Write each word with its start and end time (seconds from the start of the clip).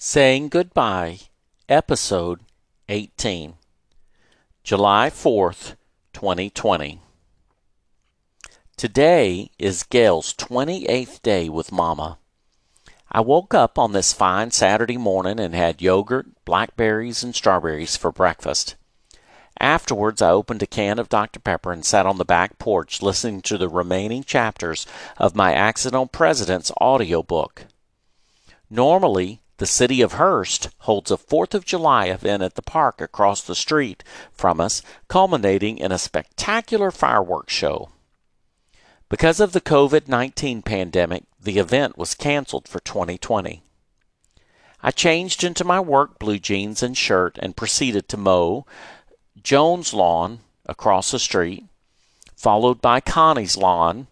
Saying 0.00 0.50
Goodbye, 0.50 1.18
Episode 1.68 2.38
18, 2.88 3.54
July 4.62 5.10
4th, 5.10 5.74
2020. 6.12 7.00
Today 8.76 9.50
is 9.58 9.82
Gail's 9.82 10.32
28th 10.34 11.20
day 11.22 11.48
with 11.48 11.72
Mama. 11.72 12.18
I 13.10 13.20
woke 13.22 13.54
up 13.54 13.76
on 13.76 13.90
this 13.90 14.12
fine 14.12 14.52
Saturday 14.52 14.96
morning 14.96 15.40
and 15.40 15.52
had 15.52 15.82
yogurt, 15.82 16.26
blackberries, 16.44 17.24
and 17.24 17.34
strawberries 17.34 17.96
for 17.96 18.12
breakfast. 18.12 18.76
Afterwards, 19.58 20.22
I 20.22 20.30
opened 20.30 20.62
a 20.62 20.68
can 20.68 21.00
of 21.00 21.08
Dr. 21.08 21.40
Pepper 21.40 21.72
and 21.72 21.84
sat 21.84 22.06
on 22.06 22.18
the 22.18 22.24
back 22.24 22.60
porch 22.60 23.02
listening 23.02 23.42
to 23.42 23.58
the 23.58 23.68
remaining 23.68 24.22
chapters 24.22 24.86
of 25.16 25.34
my 25.34 25.52
Accidental 25.52 26.06
President's 26.06 26.70
audio 26.80 27.20
book. 27.24 27.64
Normally, 28.70 29.40
the 29.58 29.66
city 29.66 30.00
of 30.00 30.12
Hurst 30.12 30.70
holds 30.78 31.10
a 31.10 31.16
Fourth 31.16 31.54
of 31.54 31.64
July 31.64 32.06
event 32.06 32.42
at 32.42 32.54
the 32.54 32.62
park 32.62 33.00
across 33.00 33.42
the 33.42 33.54
street 33.54 34.02
from 34.32 34.60
us, 34.60 34.82
culminating 35.08 35.78
in 35.78 35.92
a 35.92 35.98
spectacular 35.98 36.90
fireworks 36.90 37.52
show. 37.52 37.90
Because 39.08 39.40
of 39.40 39.52
the 39.52 39.60
COVID 39.60 40.06
19 40.06 40.62
pandemic, 40.62 41.24
the 41.40 41.58
event 41.58 41.98
was 41.98 42.14
canceled 42.14 42.68
for 42.68 42.78
2020. 42.80 43.62
I 44.80 44.90
changed 44.92 45.42
into 45.42 45.64
my 45.64 45.80
work 45.80 46.20
blue 46.20 46.38
jeans 46.38 46.82
and 46.82 46.96
shirt 46.96 47.36
and 47.40 47.56
proceeded 47.56 48.08
to 48.08 48.16
mow 48.16 48.64
Jones' 49.42 49.92
lawn 49.92 50.40
across 50.66 51.10
the 51.10 51.18
street, 51.18 51.64
followed 52.36 52.80
by 52.80 53.00
Connie's 53.00 53.56
lawn, 53.56 54.06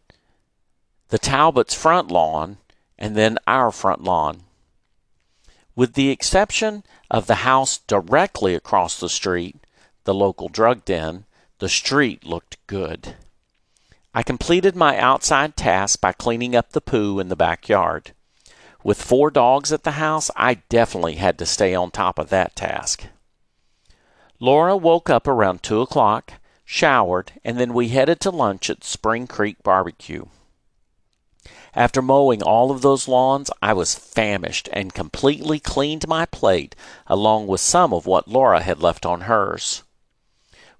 the 1.08 1.18
Talbots' 1.18 1.74
front 1.74 2.10
lawn, 2.10 2.58
and 2.98 3.14
then 3.14 3.38
our 3.46 3.70
front 3.70 4.02
lawn. 4.02 4.42
With 5.76 5.92
the 5.92 6.08
exception 6.08 6.84
of 7.10 7.26
the 7.26 7.44
house 7.46 7.78
directly 7.78 8.54
across 8.54 8.98
the 8.98 9.10
street, 9.10 9.56
the 10.04 10.14
local 10.14 10.48
drug 10.48 10.86
den, 10.86 11.26
the 11.58 11.68
street 11.68 12.24
looked 12.24 12.56
good. 12.66 13.14
I 14.14 14.22
completed 14.22 14.74
my 14.74 14.98
outside 14.98 15.54
task 15.54 16.00
by 16.00 16.12
cleaning 16.12 16.56
up 16.56 16.70
the 16.70 16.80
poo 16.80 17.20
in 17.20 17.28
the 17.28 17.36
backyard. 17.36 18.12
With 18.82 19.02
four 19.02 19.30
dogs 19.30 19.70
at 19.70 19.84
the 19.84 19.92
house, 19.92 20.30
I 20.34 20.54
definitely 20.70 21.16
had 21.16 21.38
to 21.40 21.46
stay 21.46 21.74
on 21.74 21.90
top 21.90 22.18
of 22.18 22.30
that 22.30 22.56
task. 22.56 23.08
Laura 24.40 24.76
woke 24.76 25.10
up 25.10 25.28
around 25.28 25.62
two 25.62 25.82
o'clock, 25.82 26.34
showered, 26.64 27.32
and 27.44 27.60
then 27.60 27.74
we 27.74 27.88
headed 27.88 28.20
to 28.20 28.30
lunch 28.30 28.70
at 28.70 28.82
Spring 28.82 29.26
Creek 29.26 29.62
Barbecue. 29.62 30.24
After 31.76 32.00
mowing 32.00 32.42
all 32.42 32.70
of 32.70 32.80
those 32.80 33.06
lawns, 33.06 33.50
I 33.60 33.74
was 33.74 33.94
famished 33.94 34.70
and 34.72 34.94
completely 34.94 35.60
cleaned 35.60 36.08
my 36.08 36.24
plate, 36.24 36.74
along 37.06 37.48
with 37.48 37.60
some 37.60 37.92
of 37.92 38.06
what 38.06 38.28
Laura 38.28 38.62
had 38.62 38.80
left 38.80 39.04
on 39.04 39.22
hers. 39.22 39.82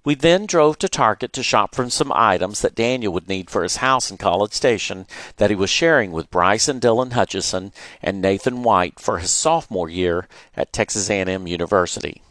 We 0.07 0.15
then 0.15 0.47
drove 0.47 0.79
to 0.79 0.89
Target 0.89 1.35
to 1.35 1.43
shop 1.43 1.75
for 1.75 1.91
some 1.91 2.13
items 2.15 2.63
that 2.63 2.75
Daniel 2.75 3.13
would 3.13 3.29
need 3.29 3.51
for 3.51 3.63
his 3.63 3.77
house 3.77 4.11
in 4.11 4.17
College 4.17 4.53
Station 4.53 5.07
that 5.37 5.51
he 5.51 5.57
was 5.57 5.69
sharing 5.69 6.13
with 6.13 6.31
Bryce 6.31 6.67
and 6.67 6.81
Dylan 6.81 7.13
Hutchison 7.13 7.75
and 8.01 8.23
Nathan 8.23 8.63
White 8.63 8.99
for 8.99 9.19
his 9.19 9.33
sophomore 9.33 9.91
year 9.91 10.27
at 10.57 10.73
Texas 10.73 11.11
A&M 11.11 11.47
University. 11.47 12.23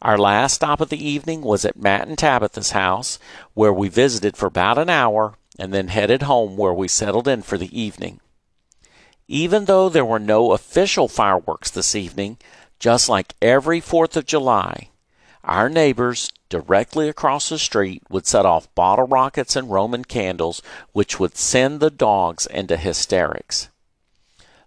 Our 0.00 0.16
last 0.16 0.54
stop 0.54 0.80
of 0.80 0.88
the 0.88 1.06
evening 1.06 1.42
was 1.42 1.66
at 1.66 1.76
Matt 1.76 2.08
and 2.08 2.16
Tabitha's 2.16 2.70
house, 2.70 3.18
where 3.52 3.72
we 3.74 3.90
visited 3.90 4.38
for 4.38 4.46
about 4.46 4.78
an 4.78 4.88
hour 4.88 5.34
and 5.58 5.72
then 5.72 5.88
headed 5.88 6.22
home 6.22 6.56
where 6.56 6.72
we 6.72 6.88
settled 6.88 7.28
in 7.28 7.42
for 7.42 7.58
the 7.58 7.78
evening. 7.78 8.20
Even 9.28 9.66
though 9.66 9.88
there 9.88 10.04
were 10.04 10.18
no 10.18 10.52
official 10.52 11.08
fireworks 11.08 11.70
this 11.70 11.94
evening, 11.94 12.38
just 12.78 13.08
like 13.08 13.34
every 13.40 13.80
4th 13.80 14.16
of 14.16 14.26
July, 14.26 14.90
our 15.44 15.68
neighbors 15.68 16.30
directly 16.48 17.08
across 17.08 17.48
the 17.48 17.58
street 17.58 18.02
would 18.10 18.26
set 18.26 18.44
off 18.44 18.72
bottle 18.74 19.06
rockets 19.06 19.56
and 19.56 19.70
Roman 19.70 20.04
candles, 20.04 20.62
which 20.92 21.18
would 21.18 21.36
send 21.36 21.80
the 21.80 21.90
dogs 21.90 22.46
into 22.46 22.76
hysterics. 22.76 23.68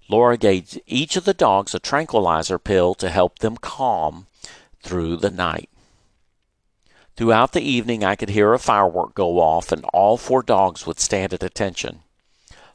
Laura 0.08 0.38
gave 0.38 0.80
each 0.86 1.16
of 1.16 1.26
the 1.26 1.34
dogs 1.34 1.74
a 1.74 1.80
tranquilizer 1.80 2.60
pill 2.60 2.94
to 2.96 3.10
help 3.10 3.40
them 3.40 3.58
calm 3.58 4.28
through 4.82 5.18
the 5.18 5.32
night. 5.32 5.70
Throughout 7.16 7.54
the 7.54 7.62
evening, 7.62 8.04
I 8.04 8.16
could 8.16 8.30
hear 8.30 8.54
a 8.54 8.60
firework 8.60 9.16
go 9.16 9.40
off, 9.40 9.72
and 9.72 9.86
all 9.94 10.18
four 10.18 10.44
dogs 10.44 10.86
would 10.86 11.00
stand 11.00 11.34
at 11.34 11.44
attention. 11.44 12.02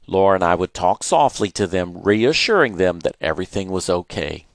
Laura 0.07 0.35
and 0.35 0.45
I 0.45 0.55
would 0.55 0.73
talk 0.73 1.03
softly 1.03 1.51
to 1.53 1.67
them, 1.67 2.03
reassuring 2.03 2.77
them 2.77 3.01
that 3.01 3.17
everything 3.21 3.71
was 3.71 3.91
okay. 3.91 4.47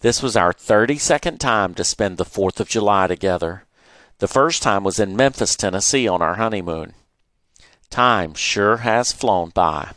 This 0.00 0.22
was 0.22 0.36
our 0.36 0.52
32nd 0.52 1.40
time 1.40 1.74
to 1.74 1.82
spend 1.82 2.18
the 2.18 2.24
4th 2.24 2.60
of 2.60 2.68
July 2.68 3.08
together. 3.08 3.64
The 4.18 4.28
first 4.28 4.62
time 4.62 4.84
was 4.84 5.00
in 5.00 5.16
Memphis, 5.16 5.56
Tennessee 5.56 6.06
on 6.06 6.22
our 6.22 6.34
honeymoon. 6.34 6.94
Time 7.90 8.34
sure 8.34 8.78
has 8.78 9.10
flown 9.10 9.50
by. 9.50 9.90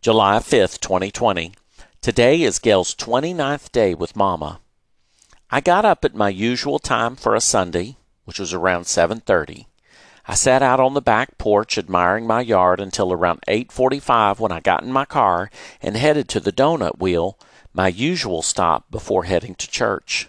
July 0.00 0.38
5th, 0.38 0.80
2020. 0.80 1.52
Today 2.00 2.42
is 2.42 2.58
Gail's 2.58 2.94
29th 2.94 3.70
day 3.70 3.94
with 3.94 4.16
Mama. 4.16 4.60
I 5.48 5.60
got 5.60 5.84
up 5.84 6.04
at 6.04 6.16
my 6.16 6.28
usual 6.28 6.80
time 6.80 7.14
for 7.14 7.36
a 7.36 7.40
Sunday, 7.40 7.96
which 8.24 8.40
was 8.40 8.52
around 8.52 8.86
7:30. 8.86 9.68
I 10.26 10.34
sat 10.34 10.60
out 10.60 10.80
on 10.80 10.94
the 10.94 11.00
back 11.00 11.38
porch 11.38 11.78
admiring 11.78 12.26
my 12.26 12.40
yard 12.40 12.80
until 12.80 13.12
around 13.12 13.44
8:45 13.46 14.40
when 14.40 14.50
I 14.50 14.58
got 14.58 14.82
in 14.82 14.90
my 14.90 15.04
car 15.04 15.48
and 15.80 15.96
headed 15.96 16.28
to 16.30 16.40
the 16.40 16.50
donut 16.50 16.98
wheel, 16.98 17.38
my 17.72 17.86
usual 17.86 18.42
stop 18.42 18.90
before 18.90 19.22
heading 19.22 19.54
to 19.54 19.70
church. 19.70 20.28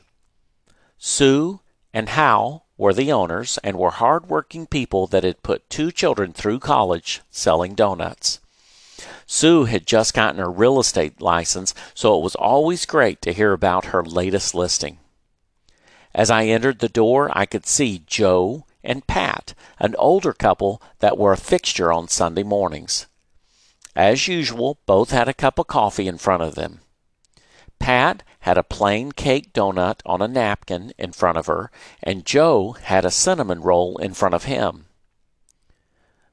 Sue 0.99 1.61
and 1.91 2.09
Hal 2.09 2.67
were 2.77 2.93
the 2.93 3.11
owners 3.11 3.57
and 3.63 3.75
were 3.75 3.89
hard-working 3.89 4.67
people 4.67 5.07
that 5.07 5.23
had 5.23 5.41
put 5.41 5.67
two 5.67 5.91
children 5.91 6.31
through 6.31 6.59
college 6.59 7.21
selling 7.31 7.73
donuts. 7.73 8.39
Sue 9.25 9.65
had 9.65 9.87
just 9.87 10.13
gotten 10.13 10.39
her 10.39 10.51
real 10.51 10.79
estate 10.79 11.19
license, 11.19 11.73
so 11.95 12.15
it 12.15 12.21
was 12.21 12.35
always 12.35 12.85
great 12.85 13.19
to 13.23 13.33
hear 13.33 13.51
about 13.51 13.85
her 13.85 14.03
latest 14.03 14.53
listing. 14.53 14.99
As 16.17 16.31
I 16.31 16.45
entered 16.45 16.79
the 16.79 16.89
door, 16.89 17.29
I 17.31 17.45
could 17.45 17.67
see 17.67 18.01
Joe 18.07 18.65
and 18.83 19.05
Pat, 19.05 19.53
an 19.77 19.93
older 19.99 20.33
couple 20.33 20.81
that 20.97 21.15
were 21.15 21.31
a 21.31 21.37
fixture 21.37 21.93
on 21.93 22.07
Sunday 22.07 22.41
mornings. 22.41 23.05
As 23.95 24.27
usual, 24.27 24.79
both 24.87 25.11
had 25.11 25.29
a 25.29 25.33
cup 25.33 25.59
of 25.59 25.67
coffee 25.67 26.07
in 26.07 26.17
front 26.17 26.41
of 26.41 26.55
them. 26.55 26.79
Pat 27.77 28.23
had 28.39 28.57
a 28.57 28.63
plain 28.63 29.11
cake 29.11 29.53
donut 29.53 29.99
on 30.07 30.23
a 30.23 30.27
napkin 30.27 30.91
in 30.97 31.11
front 31.11 31.37
of 31.37 31.45
her, 31.45 31.69
and 32.01 32.25
Joe 32.25 32.71
had 32.71 33.05
a 33.05 33.11
cinnamon 33.11 33.61
roll 33.61 33.97
in 33.97 34.15
front 34.15 34.33
of 34.33 34.45
him. 34.45 34.87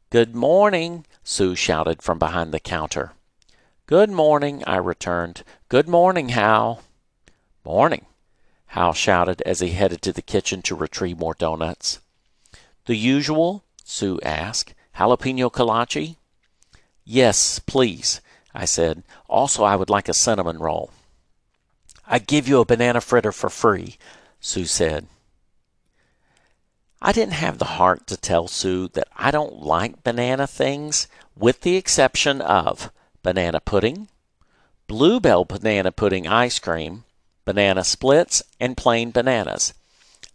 Good 0.09 0.35
morning, 0.35 1.05
Sue 1.23 1.55
shouted 1.55 2.01
from 2.01 2.19
behind 2.19 2.55
the 2.55 2.61
counter. 2.61 3.13
Good 3.85 4.11
morning, 4.11 4.65
I 4.67 4.77
returned. 4.77 5.45
Good 5.69 5.91
morning, 5.91 6.31
Hal. 6.31 6.81
Morning, 7.67 8.07
Hal 8.75 8.93
shouted 8.93 9.41
as 9.43 9.61
he 9.61 9.69
headed 9.69 10.03
to 10.03 10.13
the 10.13 10.21
kitchen 10.21 10.61
to 10.63 10.75
retrieve 10.75 11.17
more 11.17 11.35
donuts. 11.35 12.01
The 12.87 12.97
usual? 12.97 13.63
Sue 13.85 14.19
asked. 14.25 14.75
Jalapeno 14.97 15.49
kolache? 15.49 16.17
Yes, 17.05 17.61
please, 17.61 18.21
I 18.53 18.65
said. 18.65 19.05
Also, 19.29 19.63
I 19.63 19.77
would 19.77 19.91
like 19.91 20.09
a 20.09 20.13
cinnamon 20.13 20.59
roll. 20.59 20.91
I 22.05 22.19
give 22.19 22.49
you 22.49 22.59
a 22.59 22.65
banana 22.65 23.01
fritter 23.01 23.31
for 23.31 23.49
free, 23.49 23.97
Sue 24.41 24.65
said. 24.65 25.07
I 27.01 27.13
didn't 27.13 27.35
have 27.35 27.59
the 27.59 27.77
heart 27.79 28.09
to 28.09 28.17
tell 28.17 28.49
Sue 28.49 28.89
that 28.89 29.07
I 29.17 29.31
don't 29.31 29.63
like 29.63 30.03
banana 30.03 30.49
things, 30.49 31.07
with 31.37 31.61
the 31.61 31.77
exception 31.77 32.41
of 32.41 32.91
banana 33.23 33.61
pudding, 33.61 34.09
bluebell 34.89 35.45
banana 35.45 35.93
pudding 35.93 36.27
ice 36.27 36.59
cream, 36.59 37.04
banana 37.45 37.85
splits, 37.85 38.43
and 38.59 38.77
plain 38.77 39.11
bananas. 39.11 39.75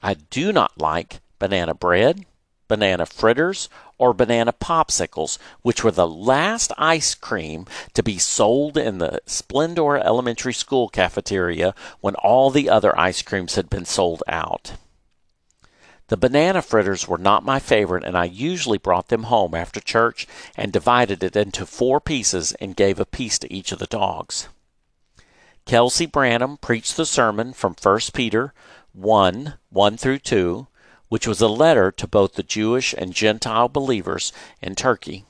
I 0.02 0.14
do 0.14 0.54
not 0.54 0.80
like 0.80 1.20
banana 1.40 1.74
bread, 1.74 2.26
banana 2.68 3.06
fritters, 3.06 3.68
or 3.98 4.14
banana 4.14 4.54
popsicles, 4.54 5.38
which 5.62 5.84
were 5.84 5.92
the 5.92 6.08
last 6.08 6.72
ice 6.78 7.14
cream 7.16 7.66
to 7.94 8.02
be 8.02 8.18
sold 8.18 8.78
in 8.78 9.00
the 9.00 9.20
Splendora 9.26 10.02
Elementary 10.02 10.54
School 10.54 10.88
cafeteria 10.88 11.76
when 12.00 12.16
all 12.16 12.50
the 12.50 12.70
other 12.70 12.98
ice 12.98 13.22
creams 13.22 13.56
had 13.56 13.70
been 13.70 13.86
sold 13.86 14.24
out. 14.28 14.74
The 16.08 16.18
banana 16.18 16.62
fritters 16.62 17.08
were 17.08 17.20
not 17.20 17.46
my 17.46 17.60
favorite, 17.60 18.04
and 18.04 18.18
I 18.18 18.26
usually 18.26 18.80
brought 18.80 19.10
them 19.10 19.24
home 19.24 19.54
after 19.54 19.80
church 19.80 20.28
and 20.56 20.72
divided 20.72 21.24
it 21.24 21.36
into 21.36 21.66
four 21.66 22.00
pieces 22.00 22.54
and 22.54 22.76
gave 22.76 23.00
a 23.00 23.06
piece 23.06 23.38
to 23.40 23.54
each 23.54 23.72
of 23.72 23.80
the 23.80 23.86
dogs. 23.86 24.48
Kelsey 25.70 26.08
Branham 26.08 26.58
preached 26.58 26.98
the 26.98 27.06
sermon 27.06 27.54
from 27.54 27.76
1 27.80 28.00
Peter 28.16 28.56
1 28.94 29.54
1 29.70 29.98
through 29.98 30.18
2, 30.18 30.66
which 31.10 31.28
was 31.28 31.42
a 31.42 31.48
letter 31.48 31.92
to 31.92 32.08
both 32.08 32.34
the 32.34 32.42
Jewish 32.42 32.96
and 32.98 33.14
Gentile 33.14 33.70
believers 33.70 34.34
in 34.64 34.74
Turkey. 34.74 35.26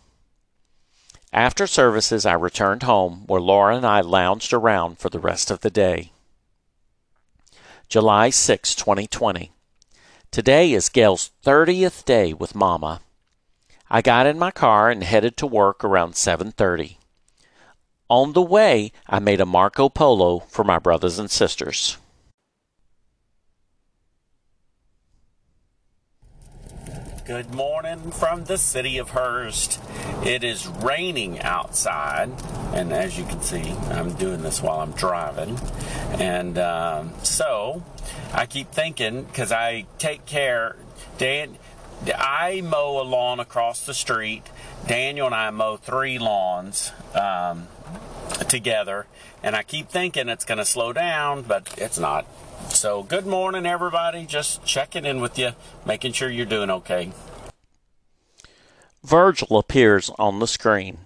After 1.34 1.68
services, 1.68 2.26
I 2.26 2.36
returned 2.36 2.84
home 2.84 3.26
where 3.28 3.42
Laura 3.42 3.76
and 3.76 3.86
I 3.86 4.00
lounged 4.00 4.54
around 4.54 4.98
for 4.98 5.10
the 5.10 5.20
rest 5.20 5.52
of 5.52 5.60
the 5.60 5.70
day. 5.70 6.14
July 7.90 8.30
6, 8.30 8.76
2020. 8.76 9.52
Today 10.32 10.72
is 10.72 10.88
Gail's 10.88 11.32
30th 11.44 12.06
day 12.06 12.32
with 12.32 12.56
Mama. 12.56 13.02
I 13.90 14.02
got 14.02 14.26
in 14.26 14.40
my 14.40 14.52
car 14.52 14.90
and 14.90 15.04
headed 15.04 15.36
to 15.36 15.46
work 15.46 15.84
around 15.84 16.14
7:30. 16.14 16.99
On 18.10 18.34
the 18.34 18.42
way, 18.42 18.92
I 19.08 19.20
made 19.20 19.40
a 19.40 19.46
Marco 19.46 19.88
Polo 19.88 20.40
for 20.40 20.64
my 20.64 20.80
brothers 20.80 21.20
and 21.20 21.30
sisters. 21.30 21.98
Good 27.28 27.54
morning 27.54 28.10
from 28.10 28.46
the 28.46 28.58
city 28.58 28.98
of 28.98 29.12
Hurst. 29.12 29.80
It 30.26 30.44
is 30.44 30.68
raining 30.68 31.40
outside, 31.42 32.32
and 32.74 32.92
as 32.92 33.16
you 33.16 33.26
can 33.26 33.44
see, 33.44 33.70
I'm 33.92 34.14
doing 34.14 34.42
this 34.42 34.64
while 34.64 34.80
I'm 34.80 34.94
driving. 34.94 35.60
And 36.14 36.58
um, 36.58 37.14
so 37.22 37.84
I 38.34 38.48
keep 38.48 38.72
thinking 38.72 39.26
because 39.26 39.52
I 39.52 39.86
take 40.00 40.26
care, 40.26 40.78
Dan. 41.20 41.60
I 42.16 42.62
mow 42.62 43.00
a 43.00 43.04
lawn 43.04 43.40
across 43.40 43.86
the 43.86 43.94
street. 43.94 44.48
Daniel 44.88 45.28
and 45.28 45.36
I 45.36 45.52
mow 45.52 45.78
three 45.78 46.18
lawns 46.18 46.92
um, 47.14 47.68
together, 48.48 49.08
and 49.44 49.56
I 49.56 49.64
keep 49.64 49.90
thinking 49.90 50.30
it's 50.30 50.46
going 50.46 50.58
to 50.58 50.66
slow 50.66 50.94
down, 50.94 51.44
but 51.44 51.74
it's 51.78 52.00
not. 52.00 52.26
So, 52.70 53.04
good 53.04 53.26
morning, 53.26 53.66
everybody. 53.66 54.26
Just 54.26 54.64
checking 54.66 55.06
in 55.06 55.22
with 55.22 55.38
you, 55.40 55.52
making 55.86 56.14
sure 56.14 56.30
you're 56.30 56.46
doing 56.46 56.70
okay. 56.70 57.12
Virgil 59.04 59.58
appears 59.58 60.12
on 60.20 60.40
the 60.40 60.48
screen. 60.48 61.00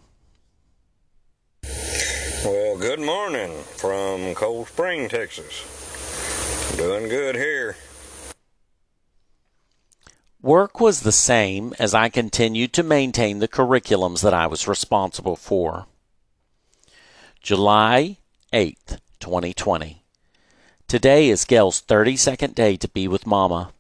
Well, 2.44 2.78
good 2.78 3.00
morning 3.00 3.54
from 3.64 4.34
Cold 4.34 4.68
Spring, 4.68 5.08
Texas. 5.08 6.76
Doing 6.76 7.08
good 7.08 7.36
here. 7.36 7.78
Work 10.42 10.82
was 10.82 11.02
the 11.02 11.14
same 11.14 11.74
as 11.80 11.94
I 11.94 12.10
continued 12.10 12.74
to 12.74 12.84
maintain 12.84 13.40
the 13.40 13.48
curriculums 13.48 14.22
that 14.24 14.34
I 14.34 14.48
was 14.48 14.68
responsible 14.68 15.38
for. 15.38 15.86
July 17.44 18.16
8th, 18.54 19.00
2020. 19.20 20.02
Today 20.88 21.28
is 21.28 21.44
Gail's 21.44 21.82
32nd 21.82 22.56
day 22.56 22.78
to 22.78 22.88
be 22.88 23.06
with 23.06 23.28
Mama. 23.28 23.74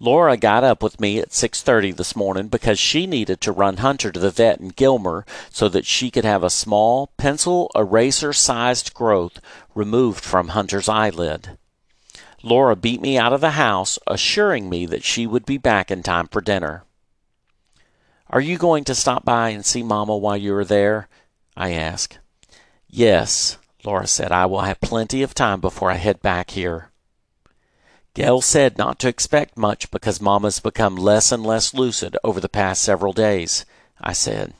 Laura 0.00 0.36
got 0.36 0.64
up 0.64 0.82
with 0.82 0.98
me 0.98 1.20
at 1.20 1.32
6:30 1.32 1.92
this 1.92 2.16
morning 2.16 2.48
because 2.48 2.80
she 2.80 3.06
needed 3.06 3.40
to 3.40 3.52
run 3.52 3.76
Hunter 3.76 4.10
to 4.10 4.18
the 4.18 4.32
vet 4.32 4.58
in 4.58 4.70
Gilmer 4.70 5.24
so 5.50 5.68
that 5.68 5.86
she 5.86 6.10
could 6.10 6.24
have 6.24 6.42
a 6.42 6.50
small 6.50 7.12
pencil 7.16 7.70
eraser-sized 7.76 8.92
growth 8.92 9.38
removed 9.72 10.24
from 10.24 10.48
Hunter's 10.48 10.88
eyelid. 10.88 11.56
Laura 12.42 12.74
beat 12.74 13.00
me 13.00 13.16
out 13.16 13.32
of 13.32 13.40
the 13.40 13.50
house, 13.50 14.00
assuring 14.08 14.68
me 14.68 14.84
that 14.86 15.04
she 15.04 15.28
would 15.28 15.46
be 15.46 15.58
back 15.58 15.92
in 15.92 16.02
time 16.02 16.26
for 16.26 16.40
dinner. 16.40 16.82
Are 18.28 18.40
you 18.40 18.58
going 18.58 18.82
to 18.82 18.96
stop 18.96 19.24
by 19.24 19.50
and 19.50 19.64
see 19.64 19.84
Mama 19.84 20.16
while 20.16 20.36
you 20.36 20.56
are 20.56 20.64
there? 20.64 21.06
I 21.56 21.70
asked. 21.70 22.18
Yes, 22.90 23.56
Laura 23.84 24.06
said. 24.06 24.32
I 24.32 24.46
will 24.46 24.62
have 24.62 24.80
plenty 24.80 25.22
of 25.22 25.32
time 25.32 25.60
before 25.60 25.90
I 25.90 25.94
head 25.94 26.20
back 26.20 26.50
here. 26.50 26.90
Gail 28.14 28.40
said 28.40 28.76
not 28.76 28.98
to 28.98 29.08
expect 29.08 29.56
much 29.56 29.90
because 29.92 30.20
Mama's 30.20 30.58
become 30.58 30.96
less 30.96 31.30
and 31.30 31.44
less 31.44 31.72
lucid 31.72 32.16
over 32.24 32.40
the 32.40 32.48
past 32.48 32.82
several 32.82 33.12
days, 33.12 33.64
I 34.00 34.12
said. 34.12 34.54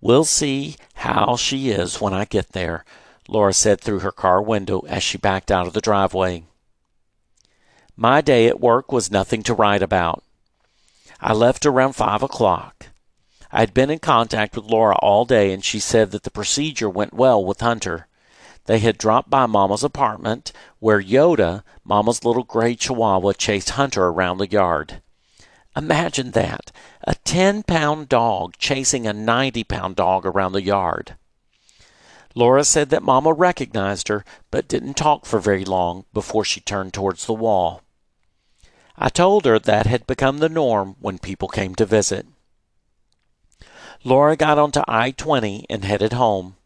We'll 0.00 0.24
see 0.24 0.76
how 0.94 1.36
she 1.36 1.68
is 1.68 2.00
when 2.00 2.14
I 2.14 2.24
get 2.24 2.52
there, 2.52 2.84
Laura 3.28 3.52
said 3.52 3.80
through 3.80 4.00
her 4.00 4.12
car 4.12 4.40
window 4.40 4.80
as 4.80 5.02
she 5.02 5.18
backed 5.18 5.50
out 5.50 5.66
of 5.66 5.74
the 5.74 5.82
driveway. 5.82 6.44
My 7.96 8.22
day 8.22 8.46
at 8.46 8.60
work 8.60 8.90
was 8.90 9.10
nothing 9.10 9.42
to 9.44 9.54
write 9.54 9.82
about. 9.82 10.24
I 11.20 11.32
left 11.34 11.66
around 11.66 11.92
five 11.92 12.22
o'clock. 12.22 12.88
I 13.56 13.60
had 13.60 13.72
been 13.72 13.88
in 13.88 14.00
contact 14.00 14.56
with 14.56 14.64
Laura 14.64 14.96
all 14.96 15.24
day, 15.24 15.52
and 15.52 15.64
she 15.64 15.78
said 15.78 16.10
that 16.10 16.24
the 16.24 16.30
procedure 16.32 16.90
went 16.90 17.14
well 17.14 17.42
with 17.44 17.60
Hunter. 17.60 18.08
They 18.64 18.80
had 18.80 18.98
dropped 18.98 19.30
by 19.30 19.46
Mama's 19.46 19.84
apartment, 19.84 20.50
where 20.80 21.00
Yoda, 21.00 21.62
Mama's 21.84 22.24
little 22.24 22.42
gray 22.42 22.74
chihuahua, 22.74 23.32
chased 23.34 23.70
Hunter 23.70 24.06
around 24.06 24.38
the 24.38 24.50
yard. 24.50 25.00
Imagine 25.76 26.32
that 26.32 26.72
a 27.04 27.14
10 27.14 27.62
pound 27.62 28.08
dog 28.08 28.56
chasing 28.58 29.06
a 29.06 29.12
90 29.12 29.62
pound 29.62 29.94
dog 29.94 30.26
around 30.26 30.50
the 30.50 30.62
yard. 30.62 31.14
Laura 32.34 32.64
said 32.64 32.90
that 32.90 33.04
Mama 33.04 33.32
recognized 33.32 34.08
her, 34.08 34.24
but 34.50 34.66
didn't 34.66 34.94
talk 34.94 35.26
for 35.26 35.38
very 35.38 35.64
long 35.64 36.06
before 36.12 36.44
she 36.44 36.58
turned 36.58 36.92
towards 36.92 37.26
the 37.26 37.32
wall. 37.32 37.82
I 38.98 39.10
told 39.10 39.44
her 39.44 39.60
that 39.60 39.86
had 39.86 40.08
become 40.08 40.38
the 40.38 40.48
norm 40.48 40.96
when 40.98 41.18
people 41.20 41.46
came 41.46 41.76
to 41.76 41.86
visit. 41.86 42.26
Laura 44.06 44.36
got 44.36 44.58
onto 44.58 44.82
I 44.86 45.12
20 45.12 45.64
and 45.70 45.82
headed 45.82 46.12
home. 46.12 46.56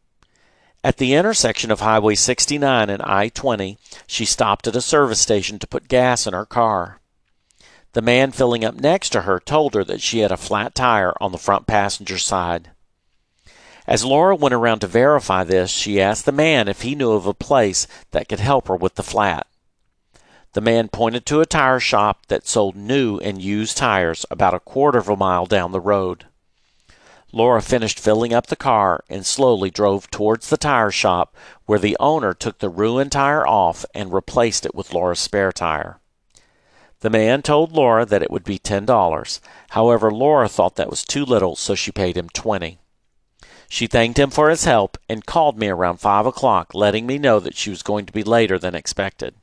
At 0.82 0.96
the 0.96 1.14
intersection 1.14 1.70
of 1.70 1.78
Highway 1.78 2.16
69 2.16 2.90
and 2.90 3.00
I 3.02 3.28
20, 3.28 3.78
she 4.08 4.24
stopped 4.24 4.66
at 4.66 4.74
a 4.74 4.80
service 4.80 5.20
station 5.20 5.60
to 5.60 5.66
put 5.68 5.86
gas 5.86 6.26
in 6.26 6.34
her 6.34 6.44
car. 6.44 6.98
The 7.92 8.02
man 8.02 8.32
filling 8.32 8.64
up 8.64 8.74
next 8.74 9.10
to 9.10 9.22
her 9.22 9.38
told 9.38 9.74
her 9.74 9.84
that 9.84 10.00
she 10.00 10.18
had 10.18 10.32
a 10.32 10.36
flat 10.36 10.74
tire 10.74 11.14
on 11.20 11.30
the 11.30 11.38
front 11.38 11.68
passenger 11.68 12.18
side. 12.18 12.70
As 13.86 14.04
Laura 14.04 14.34
went 14.34 14.54
around 14.54 14.80
to 14.80 14.88
verify 14.88 15.44
this, 15.44 15.70
she 15.70 16.00
asked 16.00 16.26
the 16.26 16.32
man 16.32 16.66
if 16.66 16.82
he 16.82 16.96
knew 16.96 17.12
of 17.12 17.26
a 17.26 17.34
place 17.34 17.86
that 18.10 18.28
could 18.28 18.40
help 18.40 18.66
her 18.66 18.76
with 18.76 18.96
the 18.96 19.02
flat. 19.04 19.46
The 20.54 20.60
man 20.60 20.88
pointed 20.88 21.24
to 21.26 21.40
a 21.40 21.46
tire 21.46 21.80
shop 21.80 22.26
that 22.26 22.48
sold 22.48 22.74
new 22.74 23.18
and 23.18 23.40
used 23.40 23.76
tires 23.76 24.26
about 24.28 24.54
a 24.54 24.60
quarter 24.60 24.98
of 24.98 25.08
a 25.08 25.16
mile 25.16 25.46
down 25.46 25.70
the 25.70 25.80
road. 25.80 26.24
Laura 27.30 27.60
finished 27.60 28.00
filling 28.00 28.32
up 28.32 28.46
the 28.46 28.56
car 28.56 29.04
and 29.10 29.26
slowly 29.26 29.70
drove 29.70 30.10
towards 30.10 30.48
the 30.48 30.56
tire 30.56 30.90
shop 30.90 31.36
where 31.66 31.78
the 31.78 31.96
owner 32.00 32.32
took 32.32 32.58
the 32.58 32.70
ruined 32.70 33.12
tire 33.12 33.46
off 33.46 33.84
and 33.94 34.12
replaced 34.12 34.64
it 34.64 34.74
with 34.74 34.94
Laura's 34.94 35.18
spare 35.18 35.52
tire. 35.52 36.00
The 37.00 37.10
man 37.10 37.42
told 37.42 37.72
Laura 37.72 38.06
that 38.06 38.22
it 38.22 38.30
would 38.30 38.44
be 38.44 38.58
ten 38.58 38.86
dollars. 38.86 39.40
However, 39.70 40.10
Laura 40.10 40.48
thought 40.48 40.76
that 40.76 40.90
was 40.90 41.04
too 41.04 41.24
little, 41.24 41.54
so 41.54 41.74
she 41.74 41.92
paid 41.92 42.16
him 42.16 42.30
twenty. 42.30 42.78
She 43.68 43.86
thanked 43.86 44.18
him 44.18 44.30
for 44.30 44.48
his 44.48 44.64
help 44.64 44.96
and 45.08 45.26
called 45.26 45.58
me 45.58 45.68
around 45.68 45.98
five 46.00 46.24
o'clock, 46.24 46.74
letting 46.74 47.06
me 47.06 47.18
know 47.18 47.38
that 47.40 47.56
she 47.56 47.68
was 47.68 47.82
going 47.82 48.06
to 48.06 48.12
be 48.12 48.24
later 48.24 48.58
than 48.58 48.74
expected. 48.74 49.34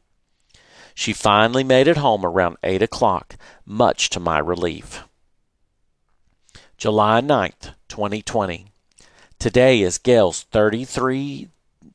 She 0.95 1.13
finally 1.13 1.63
made 1.63 1.87
it 1.87 1.97
home 1.97 2.25
around 2.25 2.57
eight 2.63 2.81
o'clock, 2.81 3.35
much 3.65 4.09
to 4.09 4.19
my 4.19 4.39
relief. 4.39 5.03
July 6.77 7.21
9th, 7.21 7.73
2020. 7.95 8.65
Today 9.39 9.79
is 9.79 9.99
Gail's 9.99 10.43
33, 10.51 11.47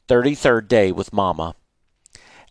33rd 0.08 0.66
day 0.66 0.90
with 0.92 1.12
Mama. 1.12 1.54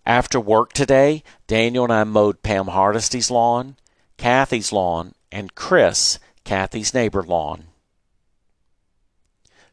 After 0.06 0.40
work 0.40 0.72
today, 0.72 1.24
Daniel 1.48 1.86
and 1.86 1.92
I 1.92 2.04
mowed 2.04 2.44
Pam 2.44 2.68
Hardisty's 2.68 3.32
lawn, 3.32 3.76
Kathy's 4.18 4.72
lawn, 4.72 5.14
and 5.32 5.56
Chris, 5.56 6.20
Kathy's 6.44 6.94
neighbor 6.94 7.24
lawn. 7.24 7.64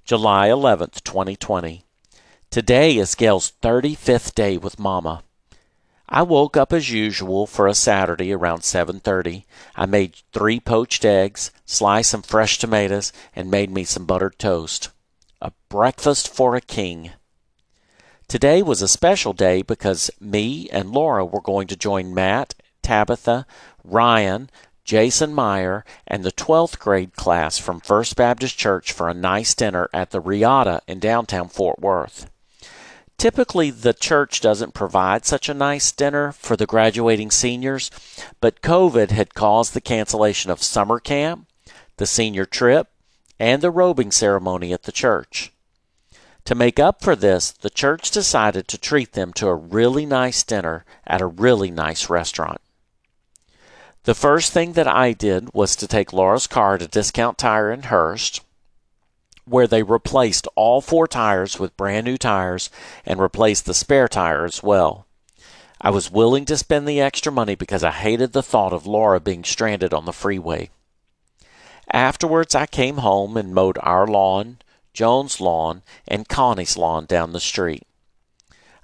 July 0.07 0.49
11th, 0.49 1.05
2020. 1.05 1.85
Today 2.49 2.97
is 2.97 3.15
Gail's 3.15 3.53
35th 3.61 4.35
day 4.35 4.57
with 4.57 4.79
Mama. 4.79 5.23
I 6.09 6.23
woke 6.23 6.57
up 6.57 6.73
as 6.73 6.91
usual 6.91 7.47
for 7.47 7.67
a 7.67 7.75
Saturday 7.75 8.33
around 8.33 8.61
7:30. 8.63 9.45
I 9.75 9.87
made 9.87 10.17
3 10.33 10.61
poached 10.61 11.05
eggs, 11.05 11.51
sliced 11.65 12.11
some 12.11 12.23
fresh 12.23 12.59
tomatoes, 12.59 13.13
and 13.35 13.51
made 13.51 13.71
me 13.71 13.85
some 13.85 14.07
buttered 14.07 14.39
toast. 14.39 14.91
A 15.43 15.53
breakfast 15.69 16.33
for 16.33 16.55
a 16.55 16.61
king. 16.61 17.11
Today 18.29 18.63
was 18.63 18.83
a 18.83 18.89
special 18.89 19.33
day 19.33 19.63
because 19.63 20.11
me 20.21 20.69
and 20.71 20.91
Laura 20.91 21.25
were 21.25 21.41
going 21.41 21.67
to 21.69 21.77
join 21.77 22.15
Matt, 22.15 22.55
Tabitha, 22.83 23.47
Ryan, 23.85 24.49
Jason 24.85 25.35
Meyer, 25.35 25.85
and 26.07 26.23
the 26.23 26.31
12th 26.31 26.79
grade 26.79 27.17
class 27.17 27.59
from 27.59 27.81
First 27.81 28.15
Baptist 28.15 28.57
Church 28.57 28.93
for 28.93 29.09
a 29.09 29.15
nice 29.15 29.55
dinner 29.55 29.91
at 29.93 30.11
the 30.11 30.21
Reata 30.21 30.81
in 30.87 31.01
downtown 31.01 31.49
Fort 31.49 31.81
Worth. 31.81 32.31
Typically, 33.19 33.71
the 33.71 33.95
church 33.95 34.41
doesn't 34.41 34.75
provide 34.75 35.25
such 35.25 35.49
a 35.49 35.55
nice 35.55 35.91
dinner 35.91 36.33
for 36.33 36.57
the 36.57 36.67
graduating 36.67 37.31
seniors, 37.31 37.91
but 38.41 38.61
COVID 38.61 39.11
had 39.11 39.35
caused 39.35 39.73
the 39.73 39.81
cancellation 39.81 40.51
of 40.51 40.63
summer 40.63 41.01
camp, 41.01 41.47
the 41.97 42.07
senior 42.07 42.45
trip, 42.45 42.89
and 43.39 43.63
the 43.63 43.71
robing 43.71 44.11
ceremony 44.11 44.73
at 44.73 44.83
the 44.83 44.93
church. 44.93 45.53
To 46.45 46.55
make 46.55 46.79
up 46.79 47.03
for 47.03 47.17
this, 47.17 47.51
the 47.51 47.71
church 47.71 48.11
decided 48.11 48.69
to 48.69 48.79
treat 48.79 49.15
them 49.15 49.33
to 49.35 49.49
a 49.49 49.55
really 49.55 50.07
nice 50.07 50.43
dinner 50.43 50.85
at 51.07 51.21
a 51.21 51.27
really 51.27 51.71
nice 51.71 52.09
restaurant. 52.09 52.61
The 54.05 54.15
first 54.15 54.53
thing 54.53 54.75
that 54.75 54.87
I 54.87 55.13
did 55.13 55.51
was 55.53 55.75
to 55.77 55.89
take 55.89 56.13
Laura's 56.13 56.47
car 56.47 56.79
to 56.79 56.87
Discount 56.87 57.39
Tire 57.39 57.73
in 57.73 57.85
Hurst. 57.85 58.43
Where 59.47 59.67
they 59.67 59.83
replaced 59.83 60.49
all 60.55 60.81
four 60.81 61.07
tires 61.07 61.59
with 61.59 61.77
brand 61.77 62.05
new 62.05 62.17
tires 62.17 62.69
and 63.05 63.21
replaced 63.21 63.65
the 63.65 63.75
spare 63.75 64.09
tire 64.09 64.45
as 64.45 64.63
well. 64.63 65.07
I 65.81 65.91
was 65.91 66.11
willing 66.11 66.45
to 66.47 66.57
spend 66.57 66.89
the 66.89 67.01
extra 67.01 67.31
money 67.31 67.55
because 67.55 67.85
I 67.85 67.91
hated 67.91 68.33
the 68.33 68.43
thought 68.43 68.73
of 68.73 68.87
Laura 68.87 69.21
being 69.21 69.45
stranded 69.45 69.95
on 69.95 70.05
the 70.05 70.13
freeway. 70.13 70.71
Afterwards, 71.93 72.55
I 72.55 72.67
came 72.67 72.99
home 72.99 73.37
and 73.37 73.55
mowed 73.55 73.79
our 73.83 74.07
lawn, 74.07 74.59
Joan's 74.93 75.41
lawn, 75.41 75.83
and 76.09 76.29
Connie's 76.29 76.77
lawn 76.77 77.07
down 77.07 77.33
the 77.33 77.41
street. 77.41 77.85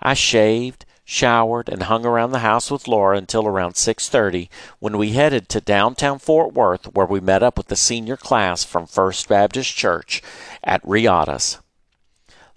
I 0.00 0.14
shaved, 0.14 0.84
showered, 1.04 1.68
and 1.68 1.84
hung 1.84 2.06
around 2.06 2.32
the 2.32 2.38
house 2.38 2.70
with 2.70 2.86
Laura 2.88 3.16
until 3.16 3.46
around 3.46 3.74
6:30 3.74 4.48
when 4.78 4.96
we 4.96 5.12
headed 5.12 5.48
to 5.48 5.60
downtown 5.60 6.18
Fort 6.18 6.52
Worth 6.52 6.86
where 6.94 7.06
we 7.06 7.20
met 7.20 7.42
up 7.42 7.56
with 7.56 7.68
the 7.68 7.76
senior 7.76 8.16
class 8.16 8.64
from 8.64 8.86
First 8.86 9.28
Baptist 9.28 9.74
Church 9.74 10.22
at 10.62 10.80
Reata's. 10.84 11.58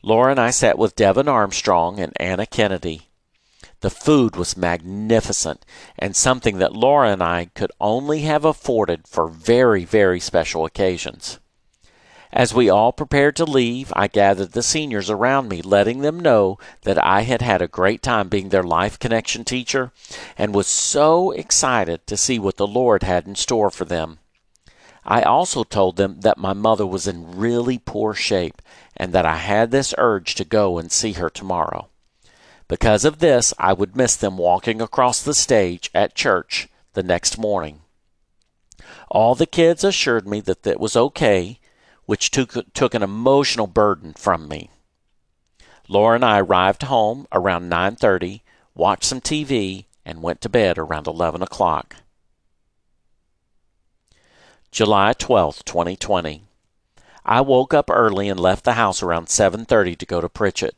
Laura 0.01 0.31
and 0.31 0.39
I 0.39 0.51
sat 0.51 0.77
with 0.77 0.95
Devin 0.95 1.27
Armstrong 1.27 1.99
and 1.99 2.13
Anna 2.19 2.45
Kennedy. 2.45 3.09
The 3.81 3.89
food 3.89 4.35
was 4.35 4.55
magnificent 4.55 5.65
and 5.97 6.15
something 6.15 6.59
that 6.59 6.73
Laura 6.73 7.09
and 7.11 7.23
I 7.23 7.45
could 7.55 7.71
only 7.81 8.21
have 8.21 8.45
afforded 8.45 9.07
for 9.07 9.27
very, 9.27 9.85
very 9.85 10.19
special 10.19 10.65
occasions. 10.65 11.39
As 12.35 12.53
we 12.53 12.69
all 12.69 12.91
prepared 12.91 13.37
to 13.37 13.45
leave, 13.45 13.93
I 13.95 14.07
gathered 14.07 14.51
the 14.51 14.61
seniors 14.61 15.09
around 15.09 15.47
me, 15.47 15.61
letting 15.61 16.01
them 16.01 16.19
know 16.19 16.59
that 16.81 17.01
I 17.01 17.21
had 17.21 17.41
had 17.41 17.61
a 17.61 17.67
great 17.67 18.03
time 18.03 18.27
being 18.27 18.49
their 18.49 18.61
life 18.61 18.99
connection 18.99 19.45
teacher 19.45 19.93
and 20.37 20.53
was 20.53 20.67
so 20.67 21.31
excited 21.31 22.05
to 22.07 22.17
see 22.17 22.37
what 22.37 22.57
the 22.57 22.67
Lord 22.67 23.03
had 23.03 23.25
in 23.25 23.35
store 23.35 23.69
for 23.69 23.85
them. 23.85 24.19
I 25.05 25.21
also 25.21 25.63
told 25.63 25.95
them 25.95 26.19
that 26.21 26.37
my 26.37 26.51
mother 26.51 26.85
was 26.85 27.07
in 27.07 27.37
really 27.37 27.77
poor 27.77 28.13
shape 28.13 28.61
and 28.97 29.13
that 29.13 29.25
I 29.25 29.37
had 29.37 29.71
this 29.71 29.93
urge 29.97 30.35
to 30.35 30.43
go 30.43 30.77
and 30.77 30.91
see 30.91 31.13
her 31.13 31.29
tomorrow. 31.29 31.87
Because 32.67 33.05
of 33.05 33.19
this, 33.19 33.53
I 33.57 33.71
would 33.71 33.95
miss 33.95 34.17
them 34.17 34.37
walking 34.37 34.81
across 34.81 35.21
the 35.21 35.33
stage 35.33 35.89
at 35.95 36.15
church 36.15 36.67
the 36.95 37.03
next 37.03 37.37
morning. 37.37 37.79
All 39.09 39.35
the 39.35 39.45
kids 39.45 39.85
assured 39.85 40.27
me 40.27 40.41
that 40.41 40.67
it 40.67 40.81
was 40.81 40.97
okay, 40.97 41.59
which 42.05 42.31
took, 42.31 42.73
took 42.73 42.93
an 42.93 43.03
emotional 43.03 43.67
burden 43.67 44.13
from 44.13 44.47
me. 44.47 44.69
Laura 45.87 46.15
and 46.15 46.25
I 46.25 46.39
arrived 46.39 46.83
home 46.83 47.27
around 47.31 47.69
9:30, 47.69 48.41
watched 48.73 49.03
some 49.03 49.21
TV, 49.21 49.85
and 50.05 50.21
went 50.21 50.41
to 50.41 50.49
bed 50.49 50.77
around 50.77 51.07
11 51.07 51.41
o'clock. 51.41 51.97
July 54.71 55.13
12, 55.13 55.63
2020. 55.63 56.43
I 57.23 57.41
woke 57.41 57.73
up 57.73 57.89
early 57.89 58.29
and 58.29 58.39
left 58.39 58.65
the 58.65 58.73
house 58.73 59.01
around 59.01 59.29
7:30 59.29 59.95
to 59.95 60.05
go 60.05 60.21
to 60.21 60.29
Pritchett. 60.29 60.77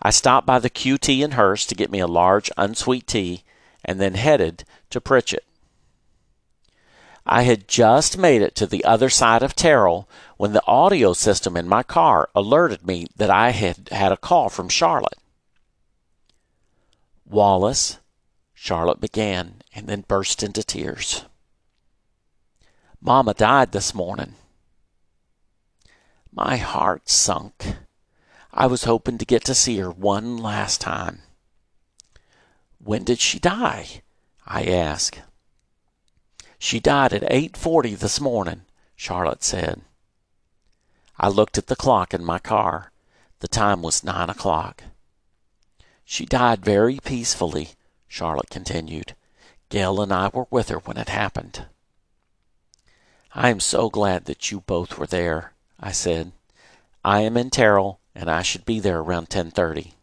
I 0.00 0.10
stopped 0.10 0.46
by 0.46 0.58
the 0.58 0.70
QT 0.70 1.22
in 1.22 1.32
Hurst 1.32 1.68
to 1.68 1.74
get 1.74 1.90
me 1.90 2.00
a 2.00 2.06
large 2.06 2.50
unsweet 2.56 3.06
tea 3.06 3.44
and 3.84 4.00
then 4.00 4.14
headed 4.14 4.64
to 4.90 5.00
Pritchett. 5.00 5.44
I 7.24 7.42
had 7.42 7.68
just 7.68 8.18
made 8.18 8.42
it 8.42 8.54
to 8.56 8.66
the 8.66 8.84
other 8.84 9.08
side 9.08 9.42
of 9.42 9.54
Terrell 9.54 10.08
when 10.36 10.52
the 10.52 10.66
audio 10.66 11.12
system 11.12 11.56
in 11.56 11.68
my 11.68 11.82
car 11.82 12.28
alerted 12.34 12.86
me 12.86 13.06
that 13.16 13.30
I 13.30 13.50
had 13.50 13.88
had 13.90 14.10
a 14.10 14.16
call 14.16 14.48
from 14.48 14.68
Charlotte. 14.68 15.18
Wallace, 17.24 17.98
Charlotte 18.54 19.00
began 19.00 19.62
and 19.74 19.86
then 19.86 20.04
burst 20.06 20.42
into 20.42 20.62
tears. 20.62 21.24
Mama 23.00 23.34
died 23.34 23.72
this 23.72 23.94
morning. 23.94 24.34
My 26.32 26.56
heart 26.56 27.08
sunk. 27.08 27.76
I 28.52 28.66
was 28.66 28.84
hoping 28.84 29.18
to 29.18 29.24
get 29.24 29.44
to 29.44 29.54
see 29.54 29.78
her 29.78 29.90
one 29.90 30.36
last 30.36 30.80
time. 30.80 31.22
When 32.78 33.04
did 33.04 33.18
she 33.18 33.38
die? 33.38 34.02
I 34.46 34.64
asked. 34.64 35.20
She 36.64 36.78
died 36.78 37.12
at 37.12 37.28
8:40 37.28 37.98
this 37.98 38.20
morning, 38.20 38.62
Charlotte 38.94 39.42
said. 39.42 39.82
I 41.18 41.26
looked 41.26 41.58
at 41.58 41.66
the 41.66 41.74
clock 41.74 42.14
in 42.14 42.24
my 42.24 42.38
car. 42.38 42.92
The 43.40 43.48
time 43.48 43.82
was 43.82 44.04
nine 44.04 44.30
o'clock. 44.30 44.84
She 46.04 46.24
died 46.24 46.64
very 46.64 47.00
peacefully, 47.00 47.70
Charlotte 48.06 48.48
continued. 48.48 49.16
Gail 49.70 50.00
and 50.00 50.12
I 50.12 50.28
were 50.28 50.46
with 50.50 50.68
her 50.68 50.78
when 50.78 50.98
it 50.98 51.08
happened. 51.08 51.66
I 53.34 53.50
am 53.50 53.58
so 53.58 53.90
glad 53.90 54.26
that 54.26 54.52
you 54.52 54.60
both 54.60 54.96
were 54.96 55.08
there, 55.08 55.54
I 55.80 55.90
said. 55.90 56.30
I 57.04 57.22
am 57.22 57.36
in 57.36 57.50
Terrell 57.50 57.98
and 58.14 58.30
I 58.30 58.42
should 58.42 58.64
be 58.64 58.78
there 58.78 59.00
around 59.00 59.30
10:30. 59.30 59.94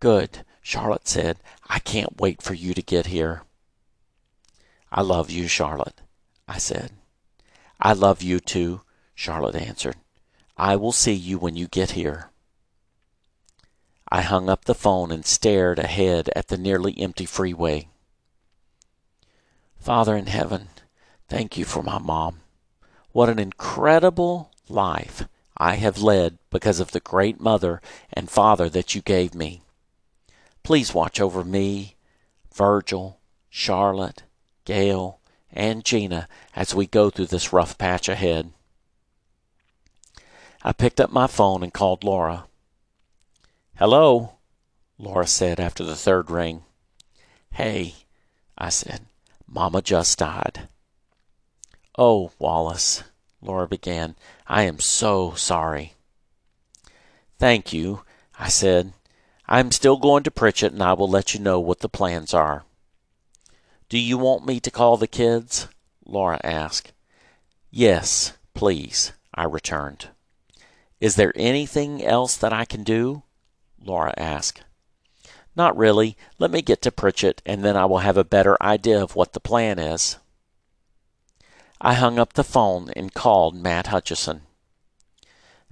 Good, 0.00 0.42
Charlotte 0.62 1.06
said. 1.06 1.36
I 1.68 1.80
can't 1.80 2.18
wait 2.18 2.40
for 2.40 2.54
you 2.54 2.72
to 2.72 2.80
get 2.80 3.08
here. 3.08 3.42
I 4.90 5.02
love 5.02 5.30
you, 5.30 5.48
Charlotte, 5.48 6.00
I 6.46 6.58
said. 6.58 6.92
I 7.80 7.92
love 7.92 8.22
you 8.22 8.40
too, 8.40 8.82
Charlotte 9.14 9.54
answered. 9.54 9.96
I 10.56 10.76
will 10.76 10.92
see 10.92 11.12
you 11.12 11.38
when 11.38 11.56
you 11.56 11.68
get 11.68 11.92
here. 11.92 12.30
I 14.10 14.22
hung 14.22 14.48
up 14.48 14.64
the 14.64 14.74
phone 14.74 15.12
and 15.12 15.24
stared 15.24 15.78
ahead 15.78 16.30
at 16.34 16.48
the 16.48 16.56
nearly 16.56 16.98
empty 16.98 17.26
freeway. 17.26 17.88
Father 19.78 20.16
in 20.16 20.26
heaven, 20.26 20.68
thank 21.28 21.56
you 21.56 21.64
for 21.64 21.82
my 21.82 21.98
mom. 21.98 22.40
What 23.12 23.28
an 23.28 23.38
incredible 23.38 24.50
life 24.68 25.28
I 25.56 25.74
have 25.76 25.98
led 25.98 26.38
because 26.50 26.80
of 26.80 26.92
the 26.92 27.00
great 27.00 27.40
mother 27.40 27.80
and 28.12 28.30
father 28.30 28.68
that 28.70 28.94
you 28.94 29.02
gave 29.02 29.34
me. 29.34 29.62
Please 30.62 30.94
watch 30.94 31.20
over 31.20 31.44
me, 31.44 31.96
Virgil, 32.54 33.20
Charlotte, 33.50 34.22
Gail, 34.68 35.18
and 35.50 35.82
Gina 35.82 36.28
as 36.54 36.74
we 36.74 36.86
go 36.86 37.08
through 37.08 37.28
this 37.28 37.54
rough 37.54 37.78
patch 37.78 38.06
ahead. 38.06 38.52
I 40.62 40.72
picked 40.72 41.00
up 41.00 41.10
my 41.10 41.26
phone 41.26 41.62
and 41.62 41.72
called 41.72 42.04
Laura. 42.04 42.44
Hello, 43.76 44.34
Laura 44.98 45.26
said 45.26 45.58
after 45.58 45.84
the 45.84 45.96
third 45.96 46.30
ring. 46.30 46.64
Hey, 47.52 47.94
I 48.58 48.68
said, 48.68 49.06
Mama 49.46 49.80
just 49.80 50.18
died. 50.18 50.68
Oh, 51.96 52.32
Wallace, 52.38 53.04
Laura 53.40 53.66
began. 53.66 54.16
I 54.46 54.64
am 54.64 54.80
so 54.80 55.32
sorry. 55.32 55.94
Thank 57.38 57.72
you, 57.72 58.02
I 58.38 58.50
said. 58.50 58.92
I'm 59.46 59.72
still 59.72 59.96
going 59.96 60.24
to 60.24 60.30
Pritchett 60.30 60.74
and 60.74 60.82
I 60.82 60.92
will 60.92 61.08
let 61.08 61.32
you 61.32 61.40
know 61.40 61.58
what 61.58 61.80
the 61.80 61.88
plans 61.88 62.34
are. 62.34 62.66
Do 63.88 63.98
you 63.98 64.18
want 64.18 64.44
me 64.44 64.60
to 64.60 64.70
call 64.70 64.96
the 64.96 65.06
kids? 65.06 65.68
Laura 66.04 66.38
asked. 66.44 66.92
Yes, 67.70 68.34
please, 68.52 69.12
I 69.34 69.44
returned. 69.44 70.08
Is 71.00 71.16
there 71.16 71.32
anything 71.36 72.04
else 72.04 72.36
that 72.36 72.52
I 72.52 72.64
can 72.66 72.82
do? 72.82 73.22
Laura 73.82 74.12
asked. 74.16 74.62
Not 75.56 75.76
really. 75.76 76.16
Let 76.38 76.50
me 76.50 76.60
get 76.60 76.82
to 76.82 76.92
Pritchett, 76.92 77.40
and 77.46 77.64
then 77.64 77.76
I 77.76 77.86
will 77.86 77.98
have 77.98 78.16
a 78.16 78.24
better 78.24 78.56
idea 78.62 79.02
of 79.02 79.16
what 79.16 79.32
the 79.32 79.40
plan 79.40 79.78
is. 79.78 80.18
I 81.80 81.94
hung 81.94 82.18
up 82.18 82.34
the 82.34 82.44
phone 82.44 82.90
and 82.94 83.14
called 83.14 83.54
Matt 83.54 83.86
Hutchison. 83.86 84.42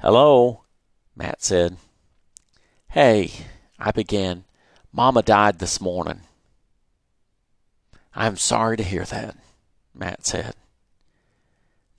Hello, 0.01 0.63
Matt 1.15 1.43
said. 1.43 1.77
Hey, 2.91 3.33
I 3.79 3.91
began. 3.91 4.45
Mama 4.93 5.23
died 5.23 5.59
this 5.59 5.81
morning. 5.81 6.21
I'm 8.19 8.39
sorry 8.39 8.79
to 8.79 8.83
hear 8.83 9.05
that, 9.05 9.37
Matt 9.95 10.27
said. 10.27 10.55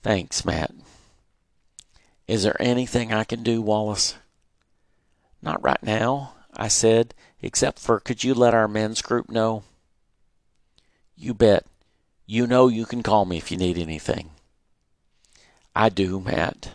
Thanks, 0.02 0.44
Matt. 0.44 0.72
Is 2.26 2.42
there 2.42 2.60
anything 2.60 3.12
I 3.12 3.22
can 3.22 3.44
do, 3.44 3.62
Wallace? 3.62 4.16
Not 5.40 5.62
right 5.62 5.82
now, 5.82 6.34
I 6.56 6.66
said, 6.66 7.14
except 7.40 7.78
for 7.78 8.00
could 8.00 8.24
you 8.24 8.34
let 8.34 8.52
our 8.52 8.66
men's 8.66 9.00
group 9.00 9.30
know? 9.30 9.62
You 11.16 11.34
bet. 11.34 11.64
You 12.26 12.48
know 12.48 12.66
you 12.66 12.84
can 12.84 13.04
call 13.04 13.24
me 13.24 13.36
if 13.36 13.52
you 13.52 13.56
need 13.56 13.78
anything. 13.78 14.30
I 15.74 15.88
do, 15.88 16.20
Matt. 16.20 16.72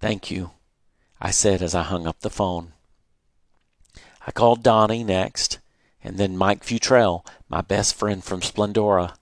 Thank 0.00 0.30
you, 0.30 0.50
I 1.18 1.30
said 1.30 1.62
as 1.62 1.74
I 1.74 1.82
hung 1.82 2.06
up 2.06 2.20
the 2.20 2.30
phone. 2.30 2.72
I 4.26 4.32
called 4.32 4.62
Donnie 4.62 5.02
next, 5.02 5.58
and 6.02 6.18
then 6.18 6.36
Mike 6.36 6.64
Futrell, 6.64 7.24
my 7.48 7.60
best 7.60 7.94
friend 7.94 8.22
from 8.22 8.40
Splendora. 8.40 9.14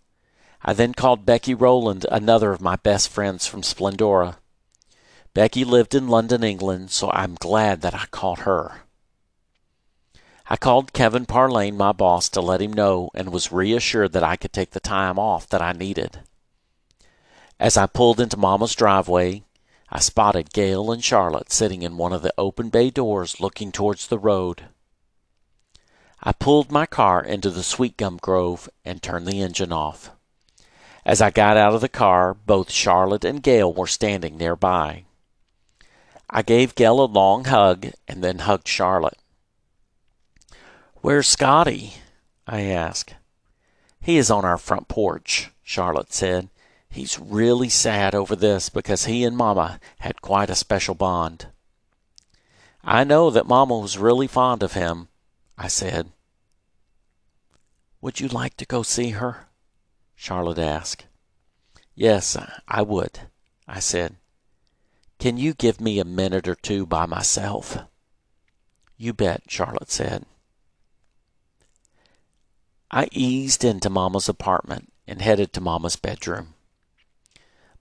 I 0.62 0.72
then 0.72 0.94
called 0.94 1.26
Becky 1.26 1.54
Rowland, 1.54 2.06
another 2.10 2.52
of 2.52 2.60
my 2.60 2.76
best 2.76 3.08
friends 3.08 3.46
from 3.46 3.62
Splendora. 3.62 4.36
Becky 5.32 5.64
lived 5.64 5.94
in 5.94 6.08
London, 6.08 6.42
England, 6.42 6.90
so 6.90 7.10
I'm 7.10 7.34
glad 7.34 7.82
that 7.82 7.94
I 7.94 8.06
called 8.10 8.40
her. 8.40 8.82
I 10.48 10.56
called 10.56 10.92
Kevin 10.92 11.26
Parlane, 11.26 11.76
my 11.76 11.92
boss, 11.92 12.28
to 12.30 12.40
let 12.40 12.62
him 12.62 12.72
know 12.72 13.10
and 13.14 13.32
was 13.32 13.50
reassured 13.50 14.12
that 14.12 14.22
I 14.22 14.36
could 14.36 14.52
take 14.52 14.70
the 14.70 14.80
time 14.80 15.18
off 15.18 15.48
that 15.48 15.60
I 15.60 15.72
needed. 15.72 16.20
As 17.58 17.76
I 17.76 17.86
pulled 17.86 18.20
into 18.20 18.36
Mama's 18.36 18.74
driveway, 18.74 19.42
I 19.90 19.98
spotted 20.00 20.52
Gail 20.52 20.90
and 20.92 21.02
Charlotte 21.02 21.50
sitting 21.50 21.82
in 21.82 21.96
one 21.96 22.12
of 22.12 22.22
the 22.22 22.34
open 22.36 22.68
bay 22.68 22.90
doors 22.90 23.40
looking 23.40 23.72
towards 23.72 24.06
the 24.06 24.18
road. 24.18 24.66
I 26.26 26.32
pulled 26.32 26.72
my 26.72 26.86
car 26.86 27.22
into 27.22 27.50
the 27.50 27.62
sweet 27.62 27.96
gum 27.96 28.16
grove 28.20 28.68
and 28.84 29.00
turned 29.00 29.28
the 29.28 29.40
engine 29.40 29.72
off. 29.72 30.10
As 31.04 31.22
I 31.22 31.30
got 31.30 31.56
out 31.56 31.72
of 31.72 31.80
the 31.80 31.88
car, 31.88 32.34
both 32.34 32.68
Charlotte 32.68 33.24
and 33.24 33.40
Gail 33.40 33.72
were 33.72 33.86
standing 33.86 34.36
nearby. 34.36 35.04
I 36.28 36.42
gave 36.42 36.74
Gail 36.74 37.00
a 37.00 37.06
long 37.06 37.44
hug 37.44 37.92
and 38.08 38.24
then 38.24 38.40
hugged 38.40 38.66
Charlotte. 38.66 39.18
Where's 40.96 41.28
Scotty? 41.28 41.94
I 42.44 42.62
asked. 42.62 43.14
He 44.00 44.16
is 44.16 44.28
on 44.28 44.44
our 44.44 44.58
front 44.58 44.88
porch, 44.88 45.50
Charlotte 45.62 46.12
said. 46.12 46.48
He's 46.88 47.20
really 47.20 47.68
sad 47.68 48.16
over 48.16 48.34
this 48.34 48.68
because 48.68 49.04
he 49.04 49.22
and 49.22 49.36
Mama 49.36 49.78
had 50.00 50.22
quite 50.22 50.50
a 50.50 50.56
special 50.56 50.96
bond. 50.96 51.46
I 52.82 53.04
know 53.04 53.30
that 53.30 53.46
Mama 53.46 53.78
was 53.78 53.96
really 53.96 54.26
fond 54.26 54.64
of 54.64 54.72
him, 54.72 55.06
I 55.56 55.68
said. 55.68 56.10
Would 58.06 58.20
you 58.20 58.28
like 58.28 58.56
to 58.58 58.64
go 58.64 58.84
see 58.84 59.10
her? 59.10 59.48
Charlotte 60.14 60.60
asked. 60.60 61.06
Yes, 61.96 62.36
I 62.68 62.80
would, 62.80 63.22
I 63.66 63.80
said. 63.80 64.14
Can 65.18 65.38
you 65.38 65.54
give 65.54 65.80
me 65.80 65.98
a 65.98 66.04
minute 66.04 66.46
or 66.46 66.54
two 66.54 66.86
by 66.86 67.06
myself? 67.06 67.78
You 68.96 69.12
bet, 69.12 69.42
Charlotte 69.48 69.90
said. 69.90 70.24
I 72.92 73.08
eased 73.10 73.64
into 73.64 73.90
Mama's 73.90 74.28
apartment 74.28 74.92
and 75.08 75.20
headed 75.20 75.52
to 75.54 75.60
Mama's 75.60 75.96
bedroom. 75.96 76.54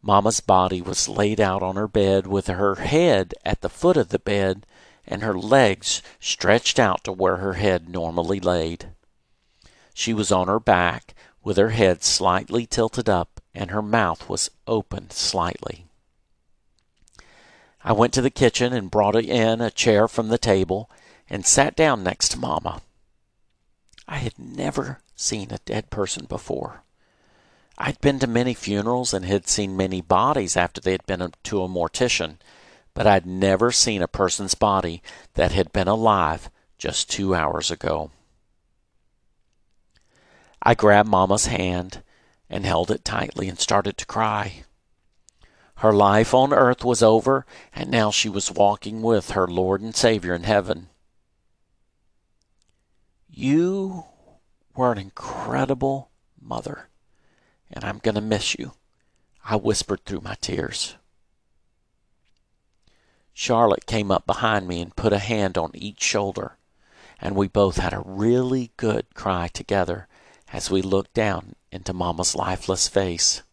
Mama's 0.01 0.39
body 0.39 0.81
was 0.81 1.07
laid 1.07 1.39
out 1.39 1.61
on 1.61 1.75
her 1.75 1.87
bed 1.87 2.25
with 2.25 2.47
her 2.47 2.73
head 2.73 3.35
at 3.45 3.61
the 3.61 3.69
foot 3.69 3.95
of 3.95 4.09
the 4.09 4.17
bed 4.17 4.65
and 5.05 5.21
her 5.21 5.37
legs 5.37 6.01
stretched 6.19 6.79
out 6.79 7.03
to 7.03 7.11
where 7.11 7.37
her 7.37 7.53
head 7.53 7.87
normally 7.87 8.39
laid. 8.39 8.89
She 9.97 10.13
was 10.13 10.29
on 10.29 10.49
her 10.49 10.59
back 10.59 11.15
with 11.41 11.55
her 11.55 11.69
head 11.69 12.03
slightly 12.03 12.65
tilted 12.65 13.07
up 13.07 13.39
and 13.53 13.71
her 13.71 13.81
mouth 13.81 14.27
was 14.27 14.51
opened 14.67 15.13
slightly. 15.13 15.85
I 17.81 17.93
went 17.93 18.13
to 18.15 18.21
the 18.21 18.29
kitchen 18.29 18.73
and 18.73 18.91
brought 18.91 19.15
in 19.15 19.61
a 19.61 19.71
chair 19.71 20.09
from 20.09 20.27
the 20.27 20.37
table 20.37 20.91
and 21.29 21.45
sat 21.45 21.77
down 21.77 22.03
next 22.03 22.29
to 22.31 22.37
Mama. 22.37 22.81
I 24.05 24.17
had 24.17 24.37
never 24.37 24.99
seen 25.15 25.51
a 25.51 25.59
dead 25.59 25.89
person 25.89 26.25
before. 26.25 26.83
I'd 27.77 28.01
been 28.01 28.19
to 28.19 28.27
many 28.27 28.53
funerals 28.53 29.13
and 29.13 29.23
had 29.23 29.47
seen 29.47 29.77
many 29.77 30.01
bodies 30.01 30.57
after 30.57 30.81
they 30.81 30.91
had 30.91 31.05
been 31.05 31.31
to 31.43 31.63
a 31.63 31.69
mortician, 31.69 32.35
but 32.93 33.07
I'd 33.07 33.25
never 33.25 33.71
seen 33.71 34.01
a 34.01 34.09
person's 34.09 34.55
body 34.55 35.01
that 35.35 35.53
had 35.53 35.71
been 35.71 35.87
alive 35.87 36.49
just 36.77 37.09
two 37.09 37.33
hours 37.33 37.71
ago. 37.71 38.11
I 40.67 40.73
grabbed 40.73 41.07
Mama's 41.07 41.45
hand 41.45 42.01
and 42.49 42.65
held 42.65 42.89
it 42.89 43.05
tightly 43.05 43.47
and 43.47 43.59
started 43.59 43.99
to 43.99 44.05
cry. 44.07 44.63
Her 45.75 45.93
life 45.93 46.33
on 46.33 46.53
earth 46.53 46.83
was 46.83 47.03
over, 47.03 47.45
and 47.71 47.91
now 47.91 48.09
she 48.09 48.29
was 48.29 48.51
walking 48.51 49.03
with 49.03 49.31
her 49.31 49.45
Lord 49.45 49.81
and 49.81 49.95
Savior 49.95 50.33
in 50.33 50.43
heaven. 50.43 50.89
You 53.29 54.05
were 54.75 54.91
an 54.91 54.97
incredible 54.97 56.09
mother, 56.41 56.89
and 57.69 57.83
I'm 57.83 57.99
going 57.99 58.15
to 58.15 58.21
miss 58.21 58.55
you, 58.57 58.71
I 59.43 59.57
whispered 59.57 60.03
through 60.03 60.21
my 60.21 60.35
tears. 60.41 60.95
Charlotte 63.33 63.85
came 63.85 64.09
up 64.09 64.25
behind 64.25 64.67
me 64.67 64.81
and 64.81 64.95
put 64.95 65.13
a 65.13 65.19
hand 65.19 65.59
on 65.59 65.71
each 65.75 66.01
shoulder, 66.01 66.57
and 67.21 67.35
we 67.35 67.47
both 67.47 67.77
had 67.77 67.93
a 67.93 68.03
really 68.03 68.71
good 68.77 69.13
cry 69.13 69.47
together 69.49 70.07
as 70.55 70.71
we 70.71 70.81
looked 70.81 71.13
down 71.13 71.53
into 71.69 71.91
Mama's 71.91 72.33
lifeless 72.33 72.87
face. 72.87 73.43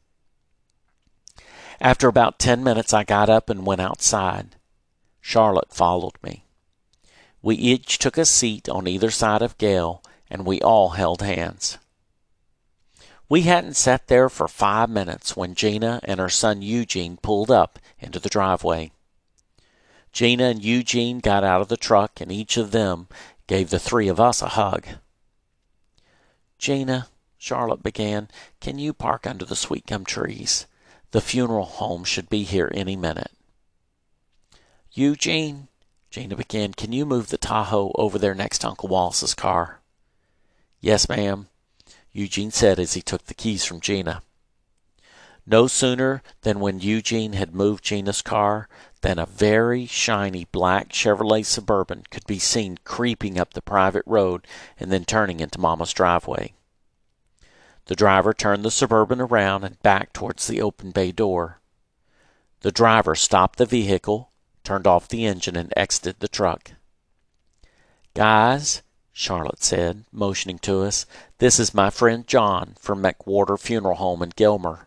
After 1.81 2.07
about 2.07 2.39
ten 2.39 2.63
minutes, 2.63 2.95
I 2.95 3.03
got 3.03 3.29
up 3.29 3.51
and 3.51 3.67
went 3.67 3.81
outside. 3.81 4.55
Charlotte 5.21 5.75
followed 5.75 6.15
me. 6.23 6.45
We 7.43 7.57
each 7.57 7.99
took 7.99 8.17
a 8.17 8.25
seat 8.25 8.69
on 8.69 8.87
either 8.87 9.11
side 9.11 9.43
of 9.43 9.59
Gail, 9.59 10.01
and 10.31 10.47
we 10.47 10.61
all 10.61 10.91
held 10.91 11.23
hands. 11.23 11.79
We 13.29 13.43
hadn't 13.43 13.75
sat 13.75 14.07
there 14.07 14.29
for 14.29 14.47
five 14.47 14.89
minutes 14.89 15.37
when 15.37 15.57
Gina 15.57 15.99
and 16.05 16.21
her 16.21 16.29
son 16.29 16.63
Eugene 16.63 17.17
pulled 17.17 17.51
up 17.51 17.81
into 17.99 18.21
the 18.21 18.29
driveway. 18.29 18.93
Gina 20.13 20.45
and 20.45 20.63
Eugene 20.63 21.19
got 21.19 21.43
out 21.43 21.63
of 21.63 21.69
the 21.69 21.77
truck, 21.77 22.21
and 22.21 22.31
each 22.31 22.57
of 22.57 22.71
them 22.71 23.09
gave 23.49 23.71
the 23.71 23.81
three 23.81 24.07
of 24.07 24.21
us 24.21 24.41
a 24.41 24.51
hug. 24.51 24.87
Gina, 26.63 27.09
Charlotte 27.39 27.83
began, 27.83 28.29
can 28.61 28.79
you 28.79 28.93
park 28.93 29.27
under 29.27 29.45
the 29.45 29.57
sweet 29.57 29.85
gum 29.85 30.05
trees? 30.05 30.67
The 31.11 31.21
funeral 31.21 31.65
home 31.65 32.05
should 32.05 32.31
be 32.31 32.45
here 32.45 32.71
any 32.73 32.95
minute. 32.95 33.33
Eugene, 34.93 35.67
Gina 36.09 36.37
began, 36.37 36.73
can 36.73 36.93
you 36.93 37.05
move 37.05 37.31
the 37.31 37.37
Tahoe 37.37 37.91
over 37.97 38.17
there 38.17 38.37
next 38.37 38.59
to 38.59 38.69
Uncle 38.69 38.89
Wallace's 38.89 39.35
car? 39.35 39.81
Yes, 40.81 41.09
ma'am, 41.09 41.49
Eugene 42.13 42.53
said 42.53 42.79
as 42.79 42.95
he 42.95 43.03
took 43.03 43.27
the 43.27 43.35
keys 43.35 43.65
from 43.65 43.81
Gina. 43.81 44.23
No 45.45 45.67
sooner 45.67 46.23
than 46.43 46.61
when 46.61 46.79
Eugene 46.79 47.33
had 47.33 47.57
moved 47.57 47.83
Gina's 47.83 48.23
car 48.23 48.69
than 49.03 49.19
a 49.19 49.27
very 49.27 49.85
shiny 49.87 50.47
black 50.47 50.89
Chevrolet 50.89 51.45
Suburban 51.45 52.05
could 52.11 52.27
be 52.27 52.39
seen 52.39 52.79
creeping 52.85 53.39
up 53.39 53.53
the 53.53 53.63
private 53.63 54.05
road 54.07 54.47
and 54.81 54.91
then 54.91 55.05
turning 55.05 55.41
into 55.41 55.61
Mama's 55.61 55.93
driveway. 55.93 56.55
The 57.87 57.97
driver 57.97 58.33
turned 58.33 58.65
the 58.65 58.71
Suburban 58.71 59.21
around 59.21 59.65
and 59.65 59.83
back 59.83 60.13
towards 60.13 60.47
the 60.47 60.63
open 60.63 60.93
bay 60.93 61.11
door. 61.13 61.61
The 62.61 62.71
driver 62.71 63.17
stopped 63.17 63.59
the 63.59 63.67
vehicle, 63.67 64.31
turned 64.63 64.87
off 64.87 65.09
the 65.09 65.27
engine, 65.27 65.57
and 65.57 65.73
exited 65.77 66.21
the 66.21 66.29
truck. 66.29 66.73
Guys, 68.15 68.83
Charlotte 69.13 69.65
said, 69.65 70.05
motioning 70.13 70.61
to 70.61 70.83
us, 70.83 71.07
this 71.39 71.59
is 71.59 71.75
my 71.75 71.91
friend 71.91 72.27
John 72.27 72.75
from 72.79 73.03
McWhorter 73.03 73.59
Funeral 73.59 73.97
Home 73.97 74.23
in 74.23 74.31
Gilmer. 74.37 74.87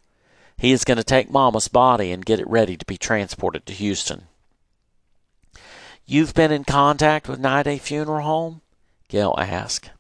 He 0.58 0.72
is 0.72 0.84
going 0.84 0.98
to 0.98 1.04
take 1.04 1.30
Mama's 1.30 1.68
body 1.68 2.12
and 2.12 2.26
get 2.26 2.40
it 2.40 2.50
ready 2.50 2.78
to 2.78 2.86
be 2.86 2.98
transported 2.98 3.66
to 3.66 3.74
Houston. 3.74 4.28
You've 6.06 6.34
been 6.34 6.52
in 6.52 6.64
contact 6.64 7.28
with 7.28 7.40
Niday 7.40 7.80
Funeral 7.80 8.24
Home? 8.24 8.62
Gail 9.10 9.36
asked. 9.38 9.92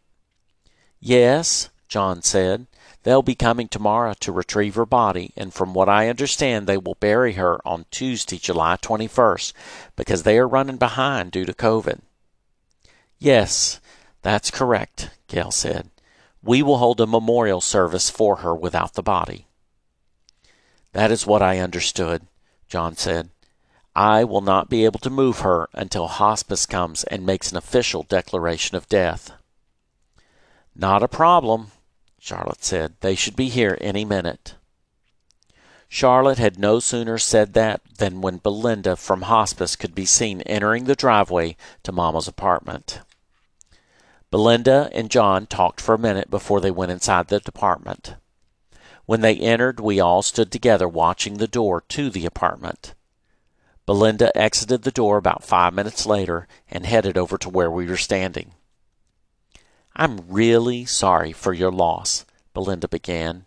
Yes, 1.00 1.70
John 1.88 2.22
said. 2.22 2.68
They'll 3.04 3.22
be 3.22 3.36
coming 3.36 3.68
tomorrow 3.68 4.16
to 4.20 4.32
retrieve 4.32 4.76
her 4.76 4.86
body, 4.86 5.32
and 5.38 5.54
from 5.54 5.74
what 5.74 5.88
I 5.88 6.10
understand, 6.10 6.66
they 6.66 6.78
will 6.78 6.96
bury 6.96 7.34
her 7.34 7.60
on 7.68 7.86
Tuesday, 7.92 8.38
July 8.38 8.78
21st, 8.78 9.54
because 9.96 10.24
they 10.24 10.40
are 10.40 10.48
running 10.48 10.78
behind 10.78 11.32
due 11.32 11.46
to 11.46 11.54
COVID. 11.54 12.00
Yes, 13.20 13.80
that's 14.24 14.50
correct, 14.50 15.12
Gail 15.28 15.52
said. 15.52 15.92
We 16.42 16.64
will 16.64 16.78
hold 16.78 17.00
a 17.00 17.06
memorial 17.06 17.62
service 17.62 18.10
for 18.10 18.38
her 18.38 18.56
without 18.56 18.94
the 18.94 19.04
body. 19.04 19.48
That 20.96 21.12
is 21.12 21.28
what 21.28 21.42
I 21.42 21.60
understood, 21.60 22.26
John 22.70 22.96
said. 22.96 23.30
I 23.98 24.24
will 24.24 24.40
not 24.40 24.70
be 24.70 24.86
able 24.86 25.00
to 25.00 25.10
move 25.10 25.40
her 25.40 25.68
until 25.74 26.08
hospice 26.08 26.66
comes 26.66 27.04
and 27.04 27.26
makes 27.26 27.52
an 27.52 27.58
official 27.58 28.04
declaration 28.04 28.78
of 28.78 28.88
death. 28.88 29.34
Not 30.74 31.04
a 31.04 31.10
problem, 31.10 31.72
Charlotte 32.18 32.64
said. 32.64 32.94
They 33.02 33.14
should 33.14 33.36
be 33.36 33.50
here 33.50 33.78
any 33.82 34.06
minute. 34.06 34.56
Charlotte 35.90 36.38
had 36.38 36.58
no 36.58 36.80
sooner 36.80 37.18
said 37.18 37.52
that 37.56 37.82
than 37.98 38.22
when 38.22 38.38
Belinda 38.38 38.96
from 38.96 39.24
hospice 39.24 39.76
could 39.76 39.96
be 39.96 40.06
seen 40.06 40.44
entering 40.44 40.86
the 40.86 40.96
driveway 40.96 41.58
to 41.84 41.92
Mama's 41.92 42.30
apartment. 42.30 43.02
Belinda 44.32 44.90
and 44.94 45.12
John 45.12 45.46
talked 45.46 45.82
for 45.82 45.96
a 45.96 46.00
minute 46.00 46.30
before 46.30 46.62
they 46.62 46.72
went 46.72 46.94
inside 46.94 47.28
the 47.28 47.42
apartment. 47.46 48.16
When 49.06 49.22
they 49.22 49.36
entered, 49.36 49.80
we 49.80 50.00
all 50.00 50.22
stood 50.22 50.52
together 50.52 50.88
watching 50.88 51.38
the 51.38 51.48
door 51.48 51.82
to 51.90 52.10
the 52.10 52.26
apartment. 52.26 52.94
Belinda 53.86 54.36
exited 54.36 54.82
the 54.82 54.92
door 54.92 55.18
about 55.18 55.44
five 55.44 55.74
minutes 55.74 56.06
later 56.06 56.48
and 56.70 56.86
headed 56.86 57.18
over 57.18 57.38
to 57.38 57.50
where 57.50 57.70
we 57.70 57.86
were 57.86 57.98
standing. 57.98 58.54
I'm 59.96 60.26
really 60.28 60.86
sorry 60.86 61.32
for 61.32 61.54
your 61.54 61.72
loss, 61.72 62.26
Belinda 62.54 62.88
began. 62.88 63.46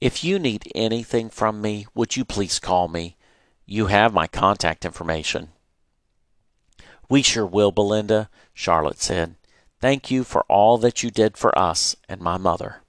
If 0.00 0.22
you 0.22 0.38
need 0.38 0.70
anything 0.74 1.28
from 1.28 1.60
me, 1.60 1.86
would 1.94 2.16
you 2.16 2.24
please 2.24 2.60
call 2.60 2.86
me? 2.86 3.16
You 3.66 3.86
have 3.86 4.14
my 4.14 4.28
contact 4.28 4.84
information. 4.84 5.48
We 7.08 7.22
sure 7.22 7.46
will, 7.46 7.72
Belinda, 7.72 8.30
Charlotte 8.54 9.00
said. 9.00 9.34
Thank 9.80 10.10
you 10.10 10.22
for 10.24 10.44
all 10.48 10.78
that 10.78 11.02
you 11.02 11.10
did 11.10 11.36
for 11.36 11.56
us 11.58 11.96
and 12.08 12.20
my 12.20 12.36
mother. 12.36 12.82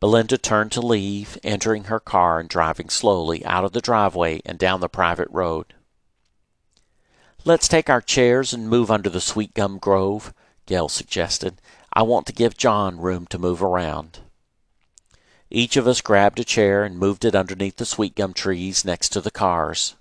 Belinda 0.00 0.38
turned 0.38 0.72
to 0.72 0.80
leave, 0.80 1.36
entering 1.44 1.84
her 1.84 2.00
car 2.00 2.40
and 2.40 2.48
driving 2.48 2.88
slowly 2.88 3.44
out 3.44 3.64
of 3.64 3.72
the 3.72 3.82
driveway 3.82 4.40
and 4.46 4.58
down 4.58 4.80
the 4.80 4.88
private 4.88 5.28
road. 5.30 5.74
Let's 7.44 7.68
take 7.68 7.90
our 7.90 8.00
chairs 8.00 8.54
and 8.54 8.68
move 8.68 8.90
under 8.90 9.10
the 9.10 9.20
sweet 9.20 9.52
gum 9.52 9.78
grove, 9.78 10.32
Gail 10.64 10.88
suggested. 10.88 11.60
I 11.92 12.02
want 12.02 12.26
to 12.26 12.32
give 12.32 12.56
John 12.56 12.98
room 12.98 13.26
to 13.26 13.38
move 13.38 13.62
around. 13.62 14.20
Each 15.50 15.76
of 15.76 15.86
us 15.86 16.00
grabbed 16.00 16.38
a 16.38 16.44
chair 16.44 16.84
and 16.84 16.98
moved 16.98 17.24
it 17.24 17.34
underneath 17.34 17.76
the 17.76 17.84
sweet 17.84 18.14
gum 18.14 18.32
trees 18.32 18.84
next 18.84 19.10
to 19.10 19.20
the 19.20 19.30
cars. 19.30 19.96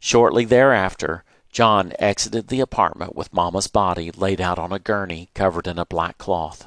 Shortly 0.00 0.44
thereafter, 0.44 1.24
John 1.50 1.92
exited 1.98 2.48
the 2.48 2.60
apartment 2.60 3.16
with 3.16 3.32
Mama's 3.32 3.66
body 3.66 4.10
laid 4.10 4.40
out 4.40 4.58
on 4.58 4.72
a 4.72 4.78
gurney 4.78 5.30
covered 5.34 5.66
in 5.66 5.78
a 5.78 5.86
black 5.86 6.18
cloth. 6.18 6.66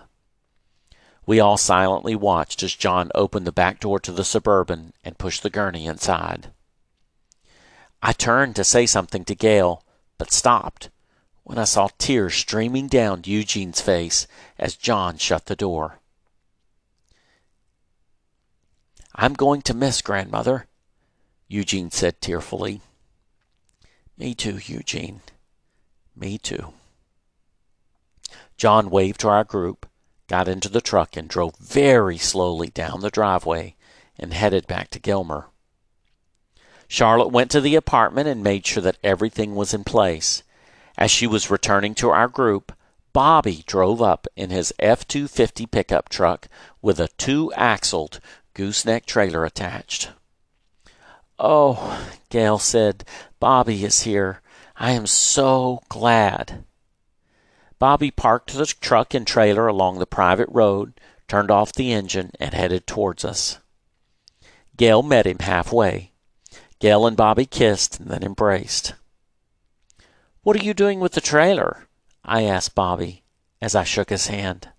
We 1.28 1.42
all 1.42 1.58
silently 1.58 2.16
watched 2.16 2.64
as 2.64 2.74
John 2.74 3.12
opened 3.14 3.46
the 3.46 3.52
back 3.52 3.82
door 3.82 4.00
to 4.00 4.14
the 4.14 4.24
Suburban 4.24 4.94
and 5.04 5.18
pushed 5.18 5.44
the 5.44 5.50
gurney 5.50 5.86
inside. 5.86 6.52
I 8.02 8.14
turned 8.14 8.56
to 8.56 8.64
say 8.64 8.86
something 8.86 9.26
to 9.26 9.36
Gail, 9.36 9.84
but 10.18 10.32
stopped 10.32 10.90
when 11.44 11.58
I 11.58 11.66
saw 11.66 11.90
tears 11.98 12.34
streaming 12.34 12.88
down 12.88 13.24
Eugene's 13.26 13.82
face 13.82 14.26
as 14.58 14.78
John 14.78 15.18
shut 15.18 15.48
the 15.48 15.56
door. 15.58 16.00
I'm 19.14 19.34
going 19.34 19.64
to 19.64 19.74
miss 19.74 20.02
grandmother, 20.02 20.68
Eugene 21.50 21.92
said 21.92 22.22
tearfully. 22.22 22.80
Me 24.18 24.34
too, 24.34 24.60
Eugene. 24.64 25.20
Me 26.16 26.38
too. 26.38 26.74
John 28.56 28.90
waved 28.90 29.20
to 29.22 29.28
our 29.28 29.44
group 29.44 29.88
got 30.28 30.48
into 30.48 30.70
the 30.70 30.82
truck 30.82 31.16
and 31.16 31.28
drove 31.28 31.56
very 31.58 32.18
slowly 32.18 32.70
down 32.70 33.02
the 33.02 33.10
driveway 33.10 33.76
and 34.18 34.34
headed 34.34 34.68
back 34.68 34.90
to 34.90 35.00
Gilmer. 35.00 35.48
Charlotte 36.88 37.32
went 37.32 37.52
to 37.52 37.62
the 37.62 37.76
apartment 37.76 38.28
and 38.28 38.44
made 38.44 38.66
sure 38.66 38.84
that 38.84 38.98
everything 39.04 39.56
was 39.56 39.74
in 39.74 39.84
place. 39.84 40.44
As 40.98 41.12
she 41.12 41.28
was 41.28 41.52
returning 41.52 41.94
to 41.96 42.10
our 42.10 42.28
group, 42.28 42.72
Bobby 43.14 43.64
drove 43.66 44.02
up 44.02 44.28
in 44.36 44.50
his 44.50 44.74
F 44.80 45.08
250 45.08 45.66
pickup 45.66 46.10
truck 46.10 46.48
with 46.82 47.00
a 47.00 47.10
two 47.18 47.52
axled 47.54 48.20
gooseneck 48.54 49.06
trailer 49.06 49.44
attached. 49.46 50.12
Oh, 51.40 52.08
Gail 52.30 52.58
said, 52.58 53.04
Bobby 53.40 53.84
is 53.84 54.02
here. 54.02 54.42
I 54.76 54.92
am 54.92 55.08
so 55.08 55.82
glad. 55.90 56.64
Bobby 57.80 58.10
parked 58.10 58.54
the 58.54 58.66
truck 58.66 59.14
and 59.14 59.28
trailer 59.28 59.68
along 59.68 60.00
the 60.00 60.08
private 60.08 60.50
road, 60.50 61.00
turned 61.28 61.52
off 61.52 61.74
the 61.74 61.92
engine, 61.92 62.32
and 62.40 62.54
headed 62.54 62.88
towards 62.88 63.24
us. 63.24 63.60
Gail 64.78 65.04
met 65.04 65.28
him 65.28 65.40
halfway. 65.40 66.12
Gail 66.80 67.06
and 67.06 67.18
Bobby 67.18 67.46
kissed 67.46 68.00
and 68.00 68.10
then 68.10 68.24
embraced. 68.24 68.94
What 70.44 70.56
are 70.56 70.64
you 70.64 70.74
doing 70.74 71.00
with 71.00 71.14
the 71.14 71.22
trailer? 71.22 71.88
I 72.24 72.44
asked 72.44 72.76
Bobby 72.76 73.24
as 73.62 73.76
I 73.76 73.84
shook 73.84 74.10
his 74.10 74.28
hand. 74.28 74.70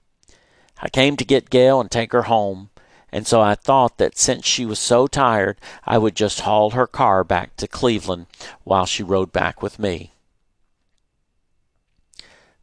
I 0.81 0.89
came 0.89 1.17
to 1.17 1.25
get 1.25 1.51
Gail 1.51 1.81
and 1.81 1.91
take 1.91 2.13
her 2.13 2.23
home, 2.23 2.71
and 3.11 3.27
so 3.27 3.41
I 3.41 3.55
thought 3.55 3.99
that 3.99 4.19
since 4.19 4.47
she 4.47 4.65
was 4.65 4.79
so 4.79 5.07
tired, 5.07 5.61
I 5.85 5.99
would 5.99 6.15
just 6.15 6.41
haul 6.41 6.71
her 6.71 6.87
car 6.87 7.25
back 7.25 7.57
to 7.57 7.67
Cleveland 7.67 8.27
while 8.65 8.87
she 8.87 9.03
rode 9.03 9.33
back 9.33 9.63
with 9.63 9.79
me. 9.79 10.13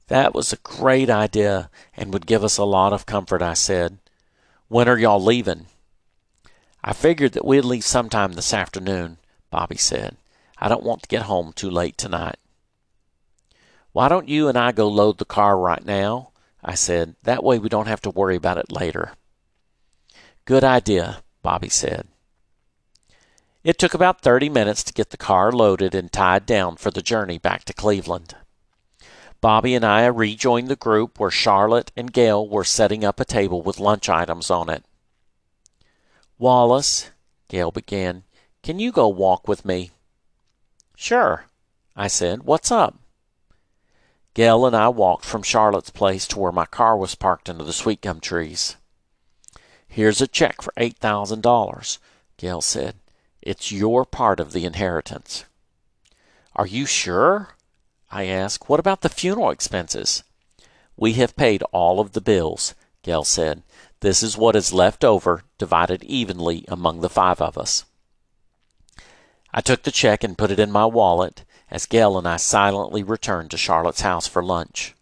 That 0.08 0.36
was 0.36 0.54
a 0.54 0.58
great 0.58 1.10
idea 1.10 1.70
and 1.98 2.14
would 2.14 2.28
give 2.28 2.44
us 2.44 2.58
a 2.58 2.64
lot 2.64 2.94
of 2.94 3.06
comfort, 3.06 3.42
I 3.42 3.56
said. 3.56 3.98
When 4.68 4.88
are 4.88 5.00
y'all 5.00 5.22
leaving? 5.22 5.66
I 6.84 6.94
figured 6.94 7.32
that 7.34 7.46
we'd 7.46 7.66
leave 7.66 7.84
sometime 7.84 8.34
this 8.34 8.54
afternoon, 8.54 9.18
Bobby 9.50 9.78
said. 9.78 10.18
I 10.60 10.70
don't 10.70 10.84
want 10.84 11.02
to 11.02 11.08
get 11.08 11.24
home 11.24 11.54
too 11.54 11.70
late 11.70 11.98
tonight. 11.98 12.38
Why 13.92 14.08
don't 14.08 14.30
you 14.30 14.48
and 14.48 14.58
I 14.58 14.72
go 14.72 14.88
load 14.88 15.18
the 15.18 15.26
car 15.26 15.58
right 15.58 15.84
now? 15.84 16.30
I 16.64 16.76
said. 16.76 17.16
That 17.24 17.44
way 17.44 17.58
we 17.58 17.70
don't 17.70 17.88
have 17.88 18.02
to 18.02 18.10
worry 18.10 18.36
about 18.36 18.58
it 18.58 18.72
later. 18.72 19.14
Good 20.46 20.64
idea, 20.64 21.24
Bobby 21.42 21.70
said. 21.70 22.08
It 23.64 23.80
took 23.80 23.96
about 23.96 24.22
30 24.22 24.50
minutes 24.50 24.84
to 24.84 24.94
get 24.94 25.10
the 25.10 25.18
car 25.18 25.52
loaded 25.52 25.96
and 25.96 26.12
tied 26.12 26.46
down 26.46 26.76
for 26.76 26.92
the 26.92 27.02
journey 27.02 27.40
back 27.40 27.64
to 27.66 27.74
Cleveland. 27.74 28.36
Bobby 29.46 29.76
and 29.76 29.86
I 29.86 30.08
rejoined 30.08 30.70
the 30.70 30.76
group 30.76 31.20
where 31.20 31.30
Charlotte 31.30 31.92
and 31.96 32.12
Gail 32.12 32.50
were 32.50 32.64
setting 32.64 33.06
up 33.06 33.20
a 33.20 33.26
table 33.26 33.62
with 33.62 33.80
lunch 33.80 34.10
items 34.10 34.50
on 34.50 34.72
it. 34.72 34.84
Wallace, 36.40 37.12
Gail 37.48 37.70
began, 37.70 38.24
can 38.64 38.80
you 38.80 38.92
go 38.92 39.08
walk 39.08 39.48
with 39.48 39.64
me? 39.64 39.92
Sure, 40.96 41.46
I 41.96 42.08
said. 42.08 42.42
What's 42.42 42.72
up? 42.72 42.98
Gail 44.34 44.66
and 44.66 44.76
I 44.76 44.90
walked 44.90 45.26
from 45.26 45.44
Charlotte's 45.44 45.92
place 45.92 46.28
to 46.30 46.40
where 46.40 46.52
my 46.52 46.66
car 46.66 46.98
was 46.98 47.14
parked 47.14 47.48
under 47.48 47.64
the 47.64 47.72
sweet 47.72 48.02
gum 48.02 48.20
trees. 48.20 48.78
Here's 49.88 50.22
a 50.22 50.28
check 50.28 50.64
for 50.64 50.74
eight 50.76 50.98
thousand 50.98 51.44
dollars, 51.44 52.00
Gail 52.38 52.62
said. 52.62 52.96
It's 53.44 53.72
your 53.72 54.06
part 54.06 54.40
of 54.40 54.54
the 54.54 54.66
inheritance. 54.66 55.46
Are 56.56 56.66
you 56.66 56.88
sure? 56.88 57.55
I 58.16 58.28
asked, 58.28 58.70
What 58.70 58.80
about 58.80 59.02
the 59.02 59.10
funeral 59.10 59.50
expenses? 59.50 60.24
We 60.96 61.16
have 61.16 61.36
paid 61.36 61.64
all 61.74 62.00
of 62.00 62.14
the 62.14 62.22
bills, 62.22 62.74
Gail 63.04 63.26
said. 63.26 63.62
This 64.00 64.24
is 64.24 64.38
what 64.38 64.56
is 64.56 64.72
left 64.72 65.04
over, 65.04 65.44
divided 65.58 66.02
evenly 66.06 66.64
among 66.70 67.02
the 67.02 67.10
five 67.10 67.42
of 67.42 67.58
us. 67.58 67.84
I 69.54 69.60
took 69.60 69.84
the 69.84 69.92
check 69.92 70.24
and 70.24 70.38
put 70.38 70.50
it 70.50 70.62
in 70.62 70.72
my 70.72 70.86
wallet 70.86 71.44
as 71.70 71.86
Gail 71.86 72.18
and 72.18 72.26
I 72.26 72.38
silently 72.38 73.04
returned 73.04 73.52
to 73.52 73.58
Charlotte's 73.58 74.00
house 74.00 74.28
for 74.28 74.42
lunch. 74.42 74.96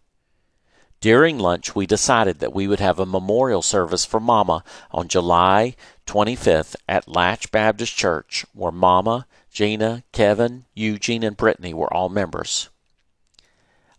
During 0.98 1.38
lunch, 1.38 1.72
we 1.72 1.86
decided 1.86 2.40
that 2.40 2.52
we 2.52 2.66
would 2.66 2.80
have 2.80 2.98
a 2.98 3.06
memorial 3.06 3.62
service 3.62 4.04
for 4.04 4.18
Mama 4.18 4.64
on 4.90 5.06
July 5.06 5.76
25th 6.08 6.74
at 6.88 7.06
Latch 7.06 7.52
Baptist 7.52 7.94
Church, 7.94 8.44
where 8.54 8.72
Mama, 8.72 9.28
Gina, 9.52 10.02
Kevin, 10.10 10.64
Eugene, 10.74 11.22
and 11.22 11.36
Brittany 11.36 11.72
were 11.72 11.94
all 11.94 12.08
members. 12.08 12.70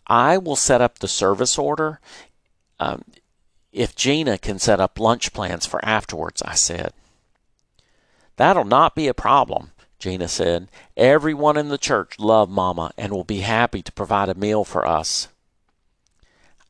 I 0.07 0.37
will 0.37 0.55
set 0.55 0.81
up 0.81 0.99
the 0.99 1.07
service 1.07 1.57
order 1.57 1.99
um, 2.79 3.03
if 3.71 3.95
Gina 3.95 4.37
can 4.37 4.59
set 4.59 4.79
up 4.79 4.99
lunch 4.99 5.33
plans 5.33 5.65
for 5.65 5.83
afterwards, 5.83 6.41
I 6.43 6.55
said. 6.55 6.93
That'll 8.37 8.65
not 8.65 8.95
be 8.95 9.07
a 9.07 9.13
problem, 9.13 9.71
Gina 9.99 10.27
said. 10.27 10.69
Everyone 10.95 11.57
in 11.57 11.69
the 11.69 11.77
church 11.77 12.19
love 12.19 12.49
Mama 12.49 12.91
and 12.97 13.11
will 13.11 13.23
be 13.23 13.41
happy 13.41 13.81
to 13.81 13.91
provide 13.91 14.29
a 14.29 14.35
meal 14.35 14.63
for 14.63 14.85
us. 14.85 15.27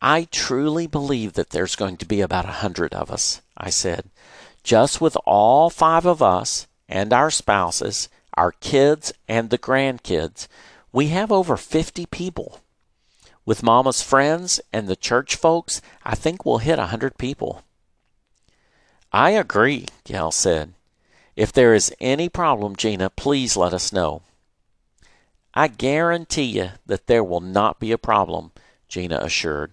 I 0.02 0.28
truly 0.32 0.88
believe 0.88 1.34
that 1.34 1.50
there's 1.50 1.76
going 1.76 1.98
to 1.98 2.06
be 2.06 2.21
about 2.21 2.45
a 2.45 2.60
hundred 2.63 2.93
of 2.93 3.10
us, 3.10 3.41
I 3.58 3.69
said. 3.69 4.10
Just 4.63 5.00
with 5.00 5.17
all 5.26 5.69
five 5.69 6.06
of 6.06 6.21
us 6.21 6.67
and 6.88 7.13
our 7.13 7.32
spouses, 7.32 8.10
our 8.36 8.52
kids, 8.52 9.13
and 9.28 9.50
the 9.50 9.58
grandkids, 9.58 10.48
we 10.91 11.08
have 11.10 11.32
over 11.32 11.58
fifty 11.58 12.06
people. 12.06 12.62
With 13.46 13.62
Mama's 13.64 14.02
friends 14.02 14.60
and 14.74 14.88
the 14.88 14.96
church 14.96 15.36
folks, 15.36 15.82
I 16.04 16.16
think 16.16 16.46
we'll 16.46 16.58
hit 16.58 16.80
a 16.80 16.88
hundred 16.88 17.18
people. 17.18 17.62
I 19.12 19.32
agree, 19.32 19.86
Gail 20.04 20.32
said. 20.32 20.74
If 21.36 21.54
there 21.54 21.74
is 21.74 21.94
any 22.00 22.28
problem, 22.28 22.76
Gina, 22.76 23.10
please 23.10 23.56
let 23.56 23.74
us 23.74 23.94
know. 23.94 24.24
I 25.54 25.68
guarantee 25.68 26.44
you 26.44 26.72
that 26.86 27.08
there 27.08 27.24
will 27.24 27.40
not 27.42 27.80
be 27.80 27.92
a 27.92 27.98
problem, 27.98 28.52
Gina 28.88 29.20
assured. 29.20 29.72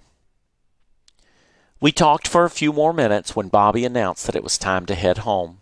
We 1.81 1.91
talked 1.91 2.29
for 2.29 2.45
a 2.45 2.51
few 2.51 2.73
more 2.73 2.93
minutes 2.93 3.35
when 3.35 3.49
Bobby 3.49 3.85
announced 3.85 4.27
that 4.27 4.37
it 4.37 4.45
was 4.45 4.59
time 4.59 4.87
to 4.87 4.95
head 4.95 5.19
home. 5.19 5.59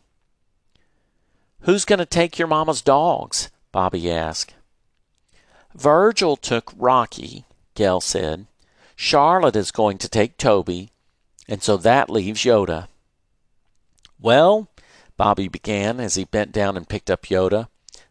Who's 1.60 1.84
going 1.84 2.00
to 2.00 2.06
take 2.06 2.38
your 2.38 2.48
mama's 2.48 2.82
dogs? 2.82 3.50
Bobby 3.72 4.10
asked. 4.10 4.54
Virgil 5.74 6.36
took 6.36 6.72
Rocky, 6.76 7.44
Gail 7.74 8.00
said. 8.00 8.46
Charlotte 8.96 9.56
is 9.56 9.70
going 9.70 9.98
to 9.98 10.08
take 10.08 10.36
Toby, 10.36 10.90
and 11.48 11.62
so 11.62 11.76
that 11.76 12.10
leaves 12.10 12.42
Yoda. 12.42 12.88
Well, 14.20 14.68
Bobby 15.16 15.48
began 15.48 16.00
as 16.00 16.14
he 16.14 16.24
bent 16.24 16.52
down 16.52 16.76
and 16.76 16.88
picked 16.88 17.10
up 17.10 17.22
Yoda, 17.24 17.68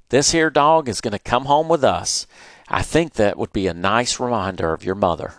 this 0.09 0.31
here 0.31 0.49
dog 0.49 0.89
is 0.89 1.01
going 1.01 1.11
to 1.11 1.19
come 1.19 1.45
home 1.45 1.69
with 1.69 1.83
us. 1.83 2.25
I 2.67 2.81
think 2.81 3.13
that 3.13 3.37
would 3.37 3.53
be 3.53 3.67
a 3.67 3.73
nice 3.73 4.19
reminder 4.19 4.73
of 4.73 4.83
your 4.83 4.95
mother. 4.95 5.33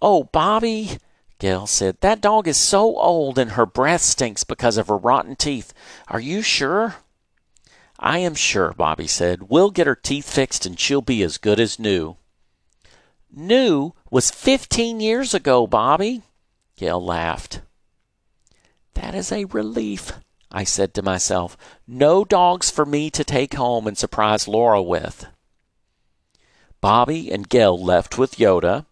Oh, 0.00 0.24
Bobby, 0.24 0.98
Gail 1.38 1.66
said, 1.66 2.00
that 2.00 2.20
dog 2.20 2.48
is 2.48 2.58
so 2.58 2.96
old 2.96 3.38
and 3.38 3.52
her 3.52 3.66
breath 3.66 4.00
stinks 4.00 4.44
because 4.44 4.76
of 4.78 4.88
her 4.88 4.96
rotten 4.96 5.36
teeth. 5.36 5.74
Are 6.08 6.20
you 6.20 6.40
sure? 6.40 6.96
I 7.98 8.18
am 8.18 8.34
sure, 8.34 8.72
Bobby 8.72 9.06
said. 9.06 9.50
We'll 9.50 9.70
get 9.70 9.86
her 9.86 9.94
teeth 9.94 10.28
fixed 10.28 10.66
and 10.66 10.80
she'll 10.80 11.02
be 11.02 11.22
as 11.22 11.38
good 11.38 11.60
as 11.60 11.78
new. 11.78 12.16
New 13.36 13.94
was 14.10 14.30
15 14.30 15.00
years 15.00 15.34
ago, 15.34 15.66
Bobby. 15.66 16.22
Gail 16.76 17.04
laughed. 17.04 17.62
That 18.94 19.14
is 19.14 19.32
a 19.32 19.46
relief, 19.46 20.12
I 20.52 20.62
said 20.62 20.94
to 20.94 21.02
myself. 21.02 21.56
No 21.86 22.24
dogs 22.24 22.70
for 22.70 22.86
me 22.86 23.10
to 23.10 23.24
take 23.24 23.54
home 23.54 23.88
and 23.88 23.98
surprise 23.98 24.46
Laura 24.46 24.80
with. 24.80 25.26
Bobby 26.80 27.32
and 27.32 27.48
Gail 27.48 27.76
left 27.76 28.18
with 28.18 28.36
Yoda. 28.36 28.86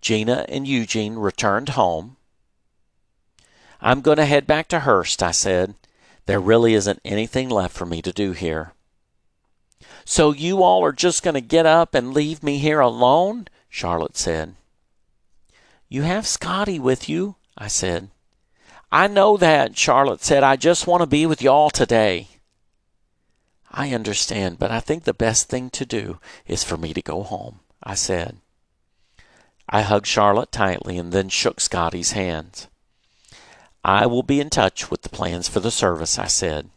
Gina 0.00 0.46
and 0.48 0.66
Eugene 0.66 1.16
returned 1.16 1.70
home. 1.70 2.16
I'm 3.80 4.00
going 4.00 4.16
to 4.16 4.24
head 4.24 4.46
back 4.46 4.68
to 4.68 4.80
Hurst, 4.80 5.22
I 5.22 5.32
said. 5.32 5.74
There 6.24 6.40
really 6.40 6.72
isn't 6.72 7.00
anything 7.04 7.50
left 7.50 7.76
for 7.76 7.84
me 7.84 8.00
to 8.00 8.12
do 8.12 8.32
here. 8.32 8.72
So 10.04 10.32
you 10.32 10.62
all 10.62 10.84
are 10.84 10.92
just 10.92 11.22
going 11.22 11.34
to 11.34 11.40
get 11.40 11.66
up 11.66 11.94
and 11.94 12.12
leave 12.12 12.42
me 12.42 12.58
here 12.58 12.80
alone? 12.80 13.48
Charlotte 13.68 14.16
said. 14.16 14.54
You 15.88 16.02
have 16.02 16.26
Scotty 16.26 16.78
with 16.78 17.08
you, 17.08 17.36
I 17.56 17.68
said. 17.68 18.10
I 18.92 19.06
know 19.08 19.36
that, 19.36 19.76
Charlotte 19.76 20.22
said. 20.22 20.42
I 20.42 20.56
just 20.56 20.86
want 20.86 21.00
to 21.00 21.06
be 21.06 21.26
with 21.26 21.42
y'all 21.42 21.70
today. 21.70 22.28
I 23.70 23.92
understand, 23.92 24.58
but 24.58 24.70
I 24.70 24.78
think 24.78 25.02
the 25.02 25.14
best 25.14 25.48
thing 25.48 25.70
to 25.70 25.84
do 25.84 26.20
is 26.46 26.62
for 26.62 26.76
me 26.76 26.94
to 26.94 27.02
go 27.02 27.22
home, 27.22 27.60
I 27.82 27.94
said. 27.94 28.36
I 29.68 29.82
hugged 29.82 30.06
Charlotte 30.06 30.52
tightly 30.52 30.96
and 30.96 31.12
then 31.12 31.28
shook 31.28 31.60
Scotty's 31.60 32.12
hands. 32.12 32.68
I 33.84 34.06
will 34.06 34.22
be 34.22 34.40
in 34.40 34.50
touch 34.50 34.90
with 34.90 35.02
the 35.02 35.08
plans 35.08 35.48
for 35.48 35.60
the 35.60 35.70
service, 35.70 36.18
I 36.18 36.26
said. 36.26 36.70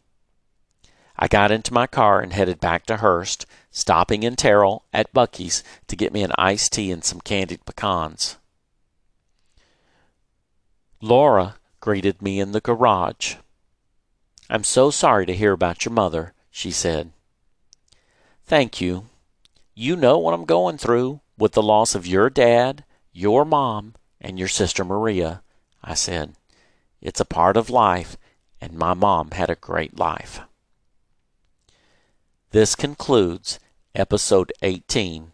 I 1.19 1.27
got 1.27 1.51
into 1.51 1.73
my 1.73 1.88
car 1.88 2.21
and 2.21 2.32
headed 2.32 2.60
back 2.60 2.86
to 2.86 2.97
Hurst, 2.97 3.45
stopping 3.71 4.23
in 4.23 4.36
Terrell 4.36 4.84
at 4.93 5.13
Buc-ee's 5.13 5.63
to 5.88 5.95
get 5.95 6.13
me 6.13 6.21
an 6.23 6.32
iced 6.38 6.73
tea 6.73 6.91
and 6.91 7.03
some 7.03 7.21
candied 7.21 7.65
pecans. 7.65 8.38
Laura 11.01 11.56
greeted 11.80 12.21
me 12.21 12.39
in 12.39 12.51
the 12.51 12.62
garage. 12.62 13.36
I'm 14.49 14.63
so 14.63 14.91
sorry 14.91 15.25
to 15.25 15.36
hear 15.36 15.53
about 15.53 15.86
your 15.86 15.93
mother, 15.93 16.34
she 16.51 16.71
said. 16.71 17.12
Thank 18.45 18.80
you. 18.80 19.06
You 19.73 19.95
know 19.95 20.17
what 20.17 20.34
I'm 20.34 20.45
going 20.45 20.77
through 20.77 21.21
with 21.38 21.51
the 21.51 21.62
loss 21.62 21.95
of 21.95 22.08
your 22.08 22.30
dad, 22.30 22.84
your 23.12 23.45
mom, 23.45 23.95
and 24.21 24.39
your 24.39 24.47
sister 24.47 24.84
Maria, 24.86 25.41
I 25.84 25.93
said. 25.93 26.34
It's 27.01 27.19
a 27.19 27.25
part 27.25 27.58
of 27.58 27.69
life, 27.69 28.17
and 28.62 28.73
my 28.73 28.93
mom 28.93 29.32
had 29.32 29.49
a 29.49 29.56
great 29.56 29.97
life. 29.99 30.41
This 32.51 32.75
concludes 32.75 33.60
episode 33.93 34.53
18 34.62 35.33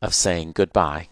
of 0.00 0.14
Saying 0.14 0.52
Goodbye. 0.52 1.08